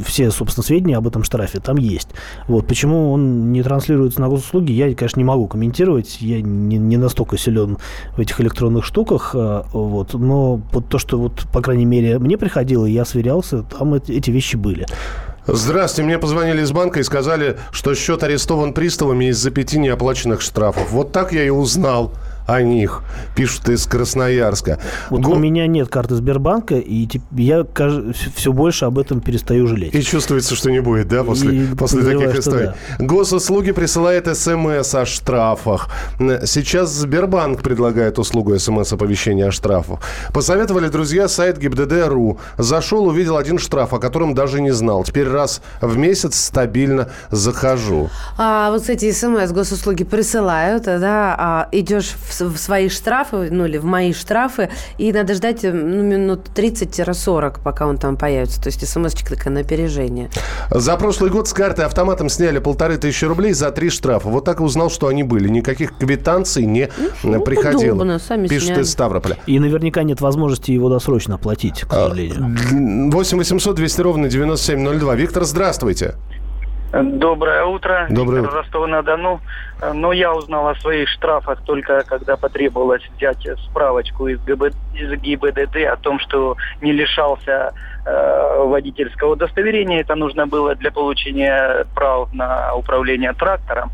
[0.06, 2.10] все, собственно, сведения об этом штрафе там есть.
[2.48, 2.68] Вот.
[2.68, 6.18] Почему он не транслируется на госуслуги, я, конечно, не могу комментировать.
[6.20, 7.78] Я не, не настолько силен
[8.18, 9.32] в этих электронных штуках.
[9.34, 10.14] Э, вот.
[10.14, 14.58] Но вот то, что, вот, по крайней мере, мне приходило, я сверялся, там эти вещи
[14.58, 14.86] были.
[15.48, 20.92] Здравствуйте, мне позвонили из банка и сказали, что счет арестован приставами из-за пяти неоплаченных штрафов.
[20.92, 22.14] Вот так я и узнал
[22.50, 23.04] о них,
[23.36, 24.80] пишут из Красноярска.
[25.10, 25.34] Вот Го...
[25.34, 27.66] у меня нет карты Сбербанка, и я
[28.36, 29.94] все больше об этом перестаю жалеть.
[29.94, 32.68] И чувствуется, что не будет, да, после, и после таких историй.
[32.68, 33.06] Да.
[33.06, 35.90] Госуслуги присылает смс о штрафах.
[36.18, 40.00] Сейчас Сбербанк предлагает услугу смс-оповещения о штрафах.
[40.34, 42.40] Посоветовали друзья сайт ГИБДД.ру.
[42.58, 45.04] Зашел, увидел один штраф, о котором даже не знал.
[45.04, 48.10] Теперь раз в месяц стабильно захожу.
[48.38, 53.78] А, вот эти смс госуслуги присылают, да, а идешь в в свои штрафы, ну или
[53.78, 58.62] в мои штрафы, и надо ждать ну, минут 30-40, пока он там появится.
[58.62, 60.30] То есть смс-чик такая на опережение.
[60.70, 64.30] За прошлый год с карты автоматом сняли полторы тысячи рублей за три штрафа.
[64.30, 65.48] Вот так и узнал, что они были.
[65.50, 66.90] Никаких квитанций не
[67.24, 67.96] ну, приходило.
[67.96, 68.82] Удобно, сами Пишет сняли.
[68.82, 69.38] из Ставрополя.
[69.46, 73.12] И наверняка нет возможности его досрочно оплатить, к сожалению.
[73.12, 75.16] 8 800 200 ровно 9702.
[75.16, 76.16] Виктор, здравствуйте.
[76.92, 78.08] Доброе утро.
[78.10, 78.58] Доброе утро.
[78.58, 79.42] Ростова-на-Дону.
[79.94, 85.78] Но я узнал о своих штрафах только когда потребовалось взять справочку из, ГБ, из ГИБДД
[85.92, 87.74] о том, что не лишался
[88.06, 90.02] э, водительского удостоверения.
[90.02, 93.92] Это нужно было для получения прав на управление трактором.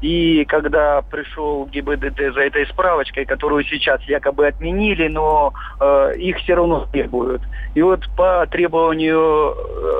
[0.00, 6.54] И когда пришел ГИБДД за этой справочкой, которую сейчас якобы отменили, но э, их все
[6.54, 7.42] равно требуют.
[7.74, 9.54] И вот по требованию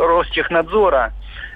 [0.09, 1.13] Ростехнадзора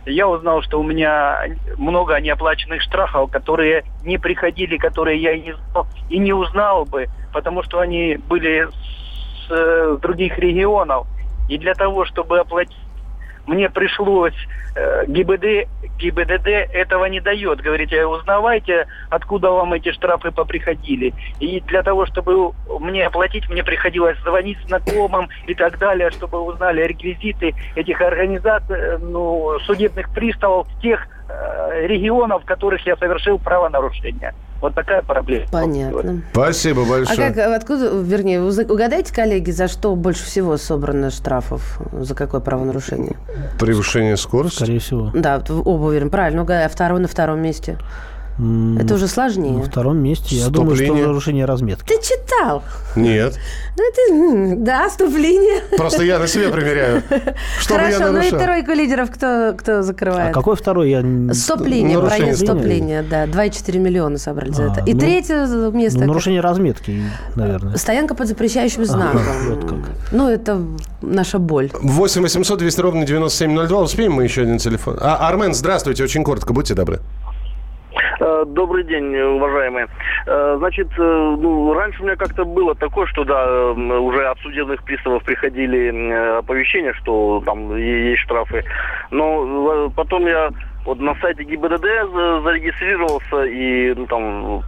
[0.06, 1.42] я узнал, что у меня
[1.76, 7.62] много неоплаченных штрафов, которые не приходили, которые я не знал, и не узнал бы, потому
[7.62, 11.06] что они были с, с других регионов.
[11.48, 12.76] И для того, чтобы оплатить
[13.46, 14.34] мне пришлось,
[14.74, 17.60] э, ГИБД, ГИБДД этого не дает.
[17.60, 21.14] Говорите, узнавайте, откуда вам эти штрафы поприходили.
[21.40, 26.82] И для того, чтобы мне оплатить, мне приходилось звонить знакомым и так далее, чтобы узнали
[26.82, 34.34] реквизиты этих организаций, э, ну, судебных приставов тех э, регионов, в которых я совершил правонарушение.
[34.60, 35.46] Вот такая проблема.
[35.50, 36.22] Понятно.
[36.32, 37.28] Спасибо большое.
[37.28, 41.78] А как, откуда, вернее, угадайте, коллеги, за что больше всего собрано штрафов?
[41.92, 43.16] За какое правонарушение?
[43.58, 44.56] Превышение скорости?
[44.56, 45.10] Скорее всего.
[45.14, 46.10] Да, оба уверен.
[46.10, 46.66] Правильно, угадаю.
[46.66, 47.78] А второй на втором месте?
[48.38, 49.58] Это уже сложнее.
[49.58, 50.36] На втором месте.
[50.36, 51.88] Я думаю, что нарушение разметки.
[51.88, 52.62] Ты читал?
[52.94, 53.38] Нет.
[53.78, 55.62] Ну, это, да, вступление.
[55.76, 57.02] Просто я на себе проверяю.
[57.60, 60.30] Что Хорошо, ну и тройку лидеров кто, кто закрывает?
[60.30, 60.90] А какой второй?
[60.90, 61.04] Я...
[61.32, 63.26] Стоп-линия, проезд стоп-линия, да.
[63.26, 64.80] 2,4 миллиона собрали за а, это.
[64.84, 66.00] И ну, третье место...
[66.00, 67.02] Ну, нарушение разметки,
[67.34, 67.76] наверное.
[67.76, 69.22] Стоянка под запрещающим знаком.
[69.48, 69.78] Вот как.
[70.12, 70.60] Ну, это
[71.02, 71.70] наша боль.
[71.72, 73.80] 8 800 200 ровно 9702.
[73.80, 74.98] Успеем мы еще один телефон?
[75.00, 77.00] А, Армен, здравствуйте, очень коротко, будьте добры.
[78.20, 79.86] Э, Добрый день, уважаемые.
[80.26, 81.02] Э, Значит, э,
[81.38, 86.92] ну, раньше у меня как-то было такое, что да, уже от судебных приставов приходили оповещения,
[86.94, 88.64] что там есть штрафы.
[89.10, 90.50] Но потом я
[90.84, 94.62] вот на сайте ГИБДД за- зарегистрировался и ну, там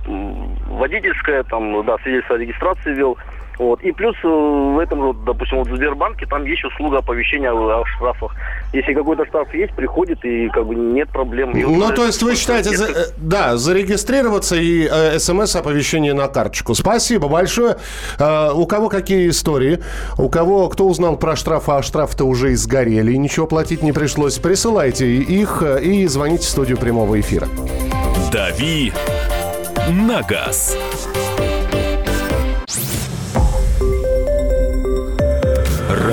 [0.78, 3.16] водительское, там, да, свидетельство о регистрации вел.
[3.58, 3.82] Вот.
[3.82, 7.80] И плюс э, в этом, вот, допустим, вот в Сбербанке там есть услуга оповещения о,
[7.80, 8.32] о штрафах.
[8.72, 11.50] Если какой-то штраф есть, приходит и как бы нет проблем.
[11.52, 16.74] И Ну, то есть вы считаете, за- э, да, зарегистрироваться и э, смс-оповещение на карточку.
[16.74, 17.78] Спасибо большое.
[18.18, 19.80] Э, у кого какие истории?
[20.18, 23.92] У кого, кто узнал про штраф, а штрафы-то уже и сгорели, и ничего платить не
[23.92, 27.48] пришлось, присылайте их э, и звоните в студию прямого эфира.
[28.32, 28.92] «Дави
[29.88, 30.76] на газ».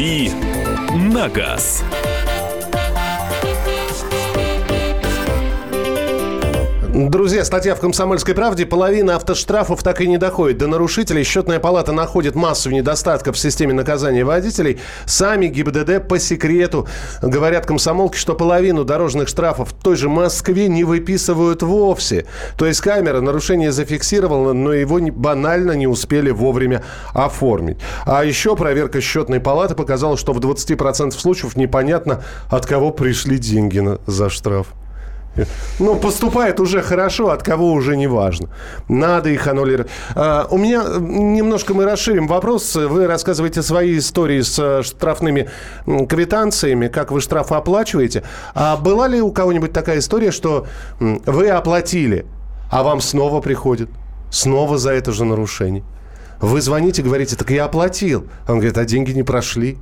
[0.00, 0.30] «Дави
[1.12, 1.84] на газ».
[6.92, 8.66] Друзья, статья в «Комсомольской правде».
[8.66, 11.22] Половина автоштрафов так и не доходит до нарушителей.
[11.22, 14.80] Счетная палата находит массу недостатков в системе наказания водителей.
[15.06, 16.88] Сами ГИБДД по секрету
[17.22, 22.26] говорят комсомолке, что половину дорожных штрафов в той же Москве не выписывают вовсе.
[22.58, 26.82] То есть камера нарушение зафиксировала, но его банально не успели вовремя
[27.14, 27.78] оформить.
[28.04, 33.80] А еще проверка счетной палаты показала, что в 20% случаев непонятно, от кого пришли деньги
[34.08, 34.74] за штраф.
[35.78, 38.48] Ну, поступает уже хорошо, от кого уже не важно.
[38.88, 39.90] Надо их аннулировать.
[40.14, 42.74] А, у меня немножко мы расширим вопрос.
[42.74, 45.48] Вы рассказываете свои истории с э, штрафными
[45.86, 48.22] квитанциями, как вы штрафы оплачиваете.
[48.54, 50.66] А была ли у кого-нибудь такая история, что
[50.98, 52.26] вы оплатили,
[52.70, 53.88] а вам снова приходит?
[54.30, 55.84] Снова за это же нарушение.
[56.40, 58.26] Вы звоните, говорите, так я оплатил.
[58.48, 59.78] Он говорит, а деньги не прошли.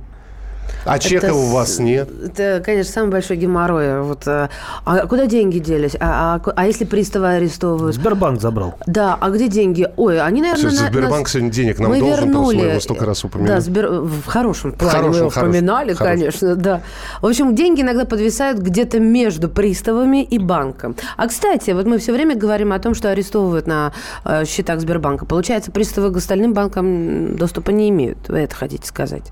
[0.85, 2.09] А чека Это у с- вас нет.
[2.25, 4.01] Это, конечно, самый большой геморрой.
[4.01, 4.49] Вот, а,
[4.85, 5.95] а куда деньги делись?
[5.99, 7.95] А, а а если приставы арестовывают?
[7.95, 8.75] Сбербанк забрал.
[8.87, 9.87] Да, а где деньги?
[9.97, 10.61] Ой, они, наверное...
[10.61, 12.69] Слушайте, на- Сбербанк нас- сегодня денег нам мы должен, просто мы вернули.
[12.71, 13.51] его столько раз упомянули.
[13.55, 13.89] Да, Сбер...
[13.89, 16.17] в хорошем плане хорошем, мы его хорошем, вспоминали, хорошем.
[16.19, 16.81] конечно, да.
[17.21, 20.95] В общем, деньги иногда подвисают где-то между приставами и банком.
[21.17, 23.91] А, кстати, вот мы все время говорим о том, что арестовывают на
[24.25, 25.25] э, счетах Сбербанка.
[25.25, 28.17] Получается, приставы к остальным банкам доступа не имеют.
[28.29, 29.23] Вы это хотите сказать?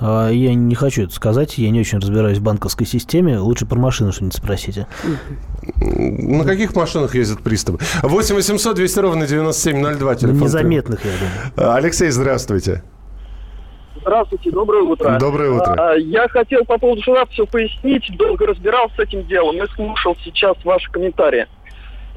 [0.00, 3.38] А, Я не хочу это сказать, я не очень разбираюсь в банковской системе.
[3.38, 4.86] Лучше про машину что-нибудь спросите.
[5.80, 7.78] На каких машинах ездят приставы?
[8.02, 10.14] 8 800 200 ровно 9702.
[10.14, 10.40] Телефон.
[10.40, 11.72] Незаметных, я думаю.
[11.72, 12.82] А, Алексей, здравствуйте.
[14.00, 15.18] Здравствуйте, доброе утро.
[15.18, 15.74] Доброе утро.
[15.76, 20.16] А, Я хотел по поводу штрафа все пояснить, долго разбирался с этим делом и слушал
[20.24, 21.46] сейчас ваши комментарии.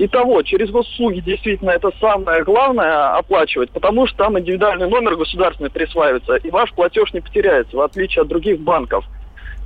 [0.03, 6.37] Итого, через госуслуги действительно это самое главное оплачивать, потому что там индивидуальный номер государственный присваивается,
[6.37, 9.05] и ваш платеж не потеряется, в отличие от других банков.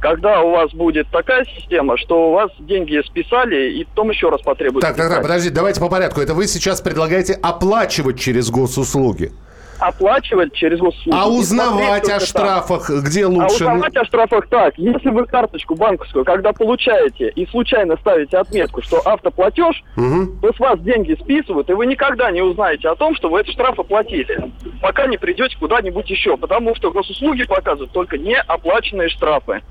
[0.01, 4.41] Когда у вас будет такая система, что у вас деньги списали, и потом еще раз
[4.41, 6.19] потребуется Так, так, так, подождите, давайте по порядку.
[6.19, 9.31] Это вы сейчас предлагаете оплачивать через госуслуги.
[9.79, 11.17] Оплачивать через госуслуги.
[11.17, 12.19] А узнавать о только там.
[12.27, 13.55] штрафах где А лучше?
[13.55, 14.73] узнавать о штрафах так.
[14.77, 20.39] Если вы карточку банковскую, когда получаете и случайно ставите отметку, что автоплатеж, Мгм.
[20.41, 23.53] то с вас деньги списывают, и вы никогда не узнаете о том, что вы этот
[23.53, 24.51] штраф оплатили,
[24.81, 29.61] пока не придете куда-нибудь еще, потому что госуслуги показывают только неоплаченные штрафы.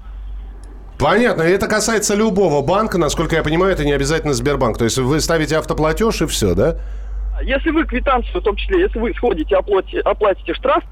[0.99, 4.79] Понятно, это касается любого банка, насколько я понимаю, это не обязательно Сбербанк.
[4.79, 6.77] То есть вы ставите автоплатеж и все, да?
[7.43, 10.85] Если вы квитанцию, в том числе, если вы сходите, оплатите, оплатите штраф,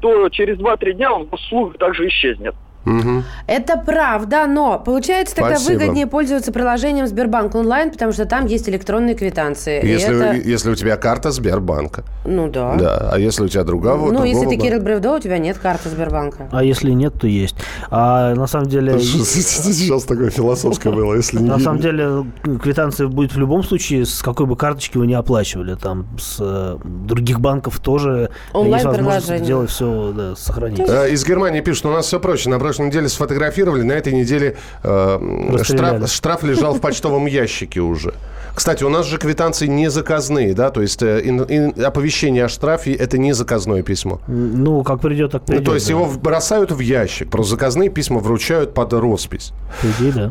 [0.00, 1.30] то через 2-3 дня он в
[1.78, 2.54] также исчезнет.
[2.84, 3.24] Мгм.
[3.46, 5.78] Это правда, но получается тогда Спасибо.
[5.80, 9.84] выгоднее пользоваться приложением Сбербанк онлайн, потому что там есть электронные квитанции.
[9.86, 12.04] Если, это- если у тебя карта Сбербанка.
[12.24, 12.74] Ну да.
[12.76, 14.66] Да, а если у тебя другого, Ну, если другого ты банка?
[14.66, 16.48] Кирилл Бревдо, у тебя нет карты Сбербанка.
[16.52, 17.56] А если нет, то есть.
[17.90, 18.98] А на самом деле...
[19.00, 21.48] Сейчас такое философское было, если не...
[21.48, 22.24] На самом деле
[22.62, 25.74] квитанция будет в любом случае, с какой бы карточки вы не оплачивали.
[25.74, 29.44] Там с э, других банков тоже есть возможность Онлайн-приложение.
[29.44, 30.80] сделать все, да, сохранить.
[30.88, 32.48] Э, Из Германии пишут, у нас все проще.
[32.70, 38.14] Прошлой неделе сфотографировали, на этой неделе э, штраф, штраф лежал в почтовом ящике уже.
[38.54, 42.48] Кстати, у нас же квитанции не заказные, да, то есть э, ин, ин, оповещение о
[42.48, 44.20] штрафе это не заказное письмо.
[44.26, 45.60] Ну, как придет, так придет.
[45.60, 45.92] Ну, то есть да.
[45.92, 49.52] его бросают в ящик, просто заказные письма вручают под роспись.
[49.82, 50.30] Иди, да.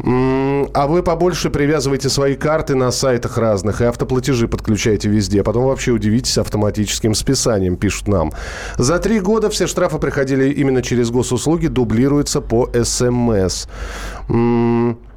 [0.73, 5.91] А вы побольше привязываете свои карты на сайтах разных и автоплатежи подключаете везде, потом вообще
[5.91, 8.31] удивитесь автоматическим списанием, пишут нам.
[8.77, 13.67] За три года все штрафы приходили именно через госуслуги, дублируются по СМС.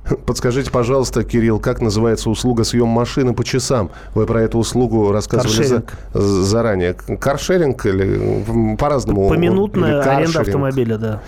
[0.27, 3.91] Подскажите, пожалуйста, Кирилл, как называется услуга съем машины по часам?
[4.15, 6.95] Вы про эту услугу рассказывали за, заранее.
[6.95, 9.29] Каршеринг или по-разному?
[9.29, 11.23] Поминутная аренда автомобиля, да.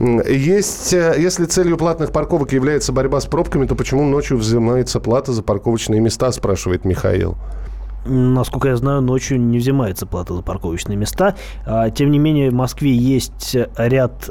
[0.00, 5.32] Есть, э, если целью платных парковок является борьба с пробками, то почему ночью взимается плата
[5.32, 7.36] за парковочные места, спрашивает Михаил.
[8.06, 11.34] Насколько я знаю, ночью не взимается плата за парковочные места.
[11.64, 14.30] А, тем не менее, в Москве есть ряд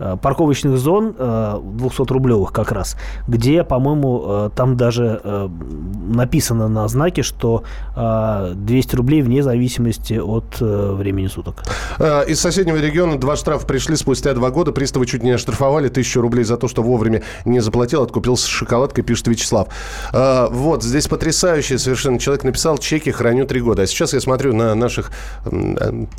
[0.00, 2.96] Э, парковочных зон 200-рублевых э, как раз,
[3.28, 7.64] где, по-моему, э, там даже написано на знаке, что
[7.96, 11.62] 200 рублей вне зависимости от времени суток.
[11.98, 14.72] Из соседнего региона два штрафа пришли спустя два года.
[14.72, 19.28] Приставы чуть не оштрафовали тысячу рублей за то, что вовремя не заплатил, откупился шоколадкой, пишет
[19.28, 19.68] Вячеслав.
[20.12, 23.82] Вот, здесь потрясающий совершенно человек написал, чеки храню три года.
[23.82, 25.10] А сейчас я смотрю на наших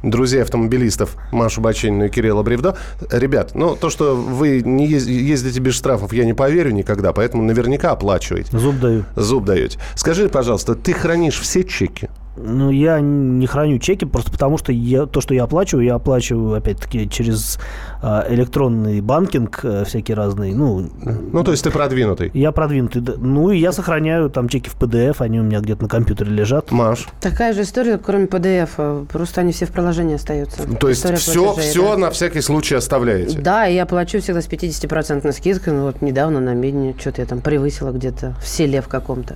[0.03, 2.77] друзей-автомобилистов Машу Баченину и Кирилла Бревдо.
[3.11, 7.91] Ребят, ну, то, что вы не ездите без штрафов, я не поверю никогда, поэтому наверняка
[7.91, 8.57] оплачиваете.
[8.57, 9.05] Зуб даю.
[9.15, 9.79] Зуб даете.
[9.95, 12.09] Скажи, пожалуйста, ты хранишь все чеки?
[12.37, 16.55] Ну, я не храню чеки, просто потому что я, то, что я оплачиваю, я оплачиваю,
[16.55, 17.59] опять-таки, через
[18.01, 20.55] э, электронный банкинг э, всякие разные.
[20.55, 20.89] Ну,
[21.33, 22.31] ну, то есть ты продвинутый?
[22.33, 23.13] Я продвинутый, да.
[23.17, 26.71] Ну, и я сохраняю там чеки в PDF, они у меня где-то на компьютере лежат.
[26.71, 27.07] Маш?
[27.19, 30.63] Такая же история, кроме PDF, просто они все в приложении остаются.
[30.77, 31.97] То есть все, все да.
[31.97, 33.39] на всякий случай оставляете?
[33.39, 35.73] Да, и я плачу всегда с 50% скидкой.
[35.73, 39.35] Ну, вот недавно на Медне что-то я там превысила где-то в селе в каком-то.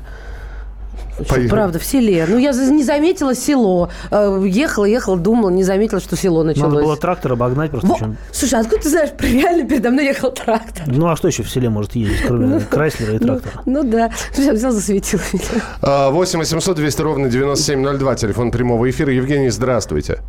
[1.24, 2.26] Что, правда, в селе.
[2.28, 3.90] Ну, я не заметила село.
[4.12, 6.74] Э, ехала, ехала, думала, не заметила, что село началось.
[6.74, 7.88] Надо было трактор обогнать просто.
[7.88, 8.16] Во.
[8.32, 10.84] Слушай, откуда ты знаешь, реально передо мной ехал трактор?
[10.88, 13.64] Ну, а что еще в селе может ездить, кроме ну, Крайслера и ну, трактора?
[13.66, 14.12] Ну, ну да.
[14.34, 15.20] Слушай, взял, засветил.
[15.82, 19.12] 8 800 200 ровно 9702, телефон прямого эфира.
[19.12, 20.22] Евгений, здравствуйте.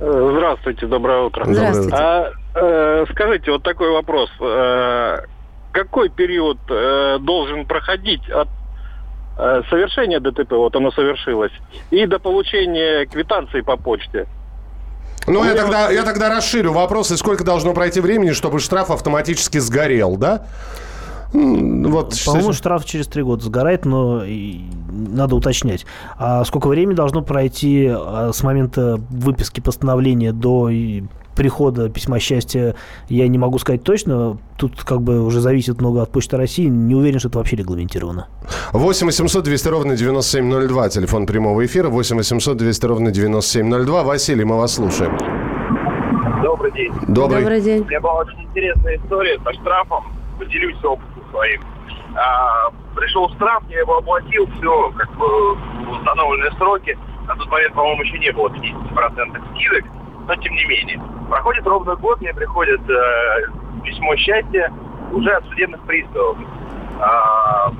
[0.00, 1.44] Э, здравствуйте, доброе утро.
[1.46, 1.96] Здравствуйте.
[1.96, 4.30] А, э, скажите, вот такой вопрос.
[4.40, 5.18] Э,
[5.72, 8.48] какой период э, должен проходить от
[9.36, 11.52] совершение ДТП, вот оно совершилось,
[11.90, 14.26] и до получения квитанции по почте.
[15.26, 19.58] Ну, я тогда, я тогда расширю вопрос, и сколько должно пройти времени, чтобы штраф автоматически
[19.58, 20.46] сгорел, да?
[21.32, 25.84] Вот, По-моему, штраф через три года сгорает, но надо уточнять.
[26.16, 30.70] А сколько времени должно пройти а, с момента выписки постановления до
[31.34, 32.74] прихода письма счастья,
[33.08, 34.38] я не могу сказать точно.
[34.56, 36.66] Тут как бы уже зависит много от Почты России.
[36.66, 38.28] Не уверен, что это вообще регламентировано.
[38.72, 40.88] 8 800 200 ровно 9702.
[40.88, 41.88] Телефон прямого эфира.
[41.88, 44.04] 8 800 200 ровно 9702.
[44.04, 45.16] Василий, мы вас слушаем.
[46.42, 46.92] Добрый день.
[47.08, 47.40] Добрый.
[47.40, 47.82] Добрый день.
[47.82, 50.04] У меня была очень интересная история со штрафом.
[50.38, 51.60] Поделюсь опытом своим.
[52.16, 56.96] А, пришел штраф, я его оплатил, все как бы в установленные сроки.
[57.26, 59.84] На тот момент, по-моему, еще не было 50% скидок
[60.26, 61.00] но тем не менее.
[61.28, 64.72] Проходит ровно год, мне приходит э, письмо счастья
[65.12, 66.38] уже от судебных приставов.
[67.00, 67.70] А,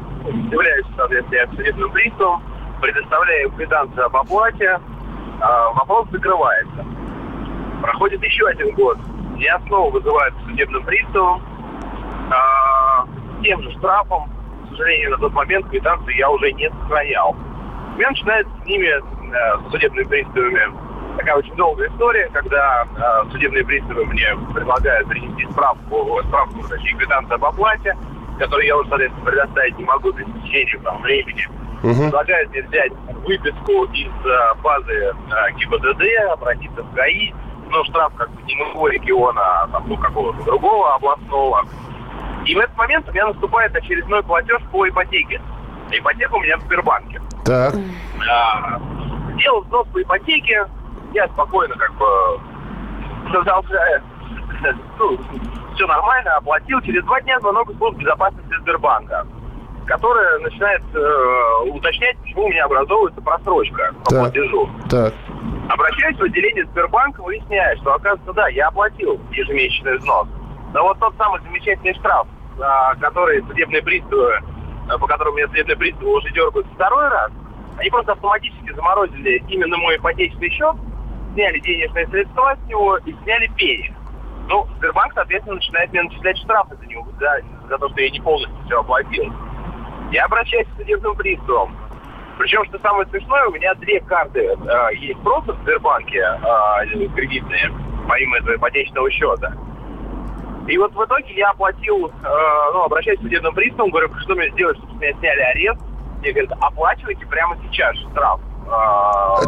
[0.51, 2.43] являюсь, соответственно, судебным приставом,
[2.81, 4.81] предоставляю квитанцию об оплате,
[5.41, 6.85] а, вопрос закрывается.
[7.83, 8.99] Проходит еще один год,
[9.35, 11.43] меня снова вызывают судебным приставом,
[12.31, 13.07] а,
[13.43, 14.31] тем же штрафом,
[14.67, 17.37] к сожалению, на тот момент квитанцию я уже не сохранял.
[17.95, 20.63] У меня начинает с ними, э, судебными приставами,
[21.17, 27.37] такая очень долгая история, когда э, судебные приставы мне предлагают принести справку, справку, точнее, квитанцию
[27.37, 27.97] об оплате,
[28.39, 31.49] которую я уже, соответственно, предоставить не могу без течения там, времени.
[31.83, 31.95] Угу.
[31.95, 32.93] Предлагают мне взять
[33.27, 37.33] выписку из э, базы э, ГИБДД, обратиться в ГАИ,
[37.71, 41.65] но штраф как бы не моего региона, а там, ну, какого-то другого областного.
[42.45, 45.41] И в этот момент у меня наступает очередной платеж по ипотеке.
[45.91, 47.21] Ипотека у меня в Сбербанке.
[47.45, 47.75] Так.
[48.31, 48.81] А,
[49.35, 50.67] сделал взнос по ипотеке,
[51.15, 52.07] я спокойно как бы
[53.31, 54.03] продолжаю,
[54.99, 55.19] ну,
[55.75, 56.81] все нормально, оплатил.
[56.83, 59.27] Через два дня звонок из службы безопасности Сбербанка,
[59.87, 64.69] которая начинает э, уточнять, почему у меня образовывается просрочка по так, платежу.
[64.91, 65.15] Так.
[65.69, 70.29] Обращаюсь в отделение Сбербанка, выясняю, что, оказывается, да, я оплатил ежемесячный взнос.
[70.73, 72.27] Но вот тот самый замечательный штраф,
[72.59, 74.41] э, который судебные приставы,
[74.89, 77.31] э, по которому меня судебные приставы уже дергают второй раз,
[77.79, 80.77] они просто автоматически заморозили именно мой ипотечный счет,
[81.35, 83.93] сняли денежные средства с него и сняли пени.
[84.49, 88.21] Ну, Сбербанк, соответственно, начинает мне начислять штрафы за него, за, за то, что я не
[88.21, 89.33] полностью все оплатил.
[90.11, 91.77] Я обращаюсь к судебным приставам.
[92.39, 97.73] Причем, что самое смешное, у меня две карты э, есть просто в Сбербанке э, кредитные,
[98.09, 99.53] помимо этого ипотечного счета.
[100.67, 104.51] И вот в итоге я оплатил, э, ну, обращаюсь к судебным приставам, говорю, что мне
[104.51, 105.81] сделать, чтобы с меня сняли арест.
[106.21, 108.41] Мне говорят, оплачивайте прямо сейчас штраф.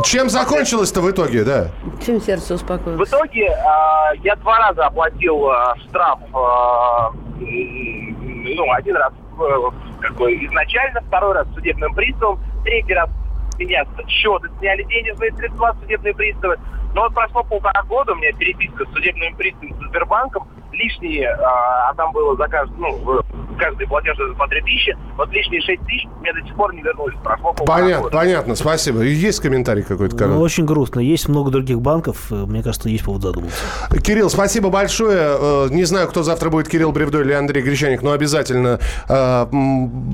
[0.05, 1.69] Чем закончилось-то в итоге, да?
[2.05, 3.09] Чем сердце в успокоилось?
[3.09, 6.37] итоге э, я два раза оплатил э, штраф, э,
[7.41, 13.09] ну, один раз э, как бы изначально, второй раз судебным приставом, третий раз
[13.59, 16.59] меня с счета сняли денежные средства судебные приставы.
[16.95, 21.91] Но вот прошло полтора года, у меня переписка с судебными приставами со Сбербанком, лишние, а,
[21.91, 22.99] а там было за каждый, ну,
[23.59, 27.17] каждый платеж по 3 тысячи, вот лишние 6 тысяч мне до сих пор не вернулись.
[27.25, 28.17] Прошло Понятно, года.
[28.17, 29.01] понятно, спасибо.
[29.03, 30.43] Есть комментарий какой-то, Ну, Карл?
[30.43, 31.01] очень грустно.
[31.01, 32.27] Есть много других банков.
[32.31, 33.57] э, Мне кажется, есть повод задуматься.
[34.03, 35.19] Кирилл, спасибо большое.
[35.41, 39.47] Э, Не знаю, кто завтра будет, Кирилл Бревдо или Андрей Гречаник, но обязательно э,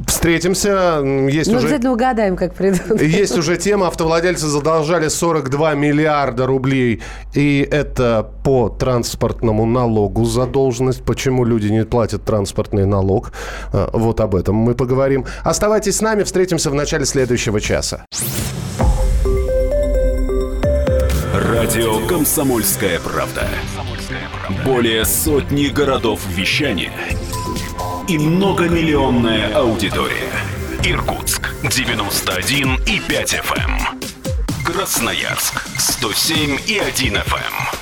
[0.07, 1.01] встретимся.
[1.29, 1.67] Есть Ну, уже...
[1.67, 3.01] обязательно угадаем, как придут.
[3.01, 3.89] Есть уже тема.
[3.89, 7.03] Автовладельцы задолжали 42 миллиарда рублей.
[7.35, 11.03] И это по транспортному налогу задолженность.
[11.05, 13.33] Почему люди не платят транспортный налог?
[13.73, 15.25] Э, Вот об этом мы поговорим.
[15.45, 16.23] Оставайтесь с нами.
[16.23, 18.05] Встретимся в начале следующего часа.
[21.35, 23.49] Радио «Комсомольская правда».
[24.65, 26.93] Более сотни городов вещания
[28.09, 30.33] и многомиллионная аудитория.
[30.85, 33.71] Иркутск 91 и 5 FM.
[34.65, 37.82] Красноярск 107 и 1 FM.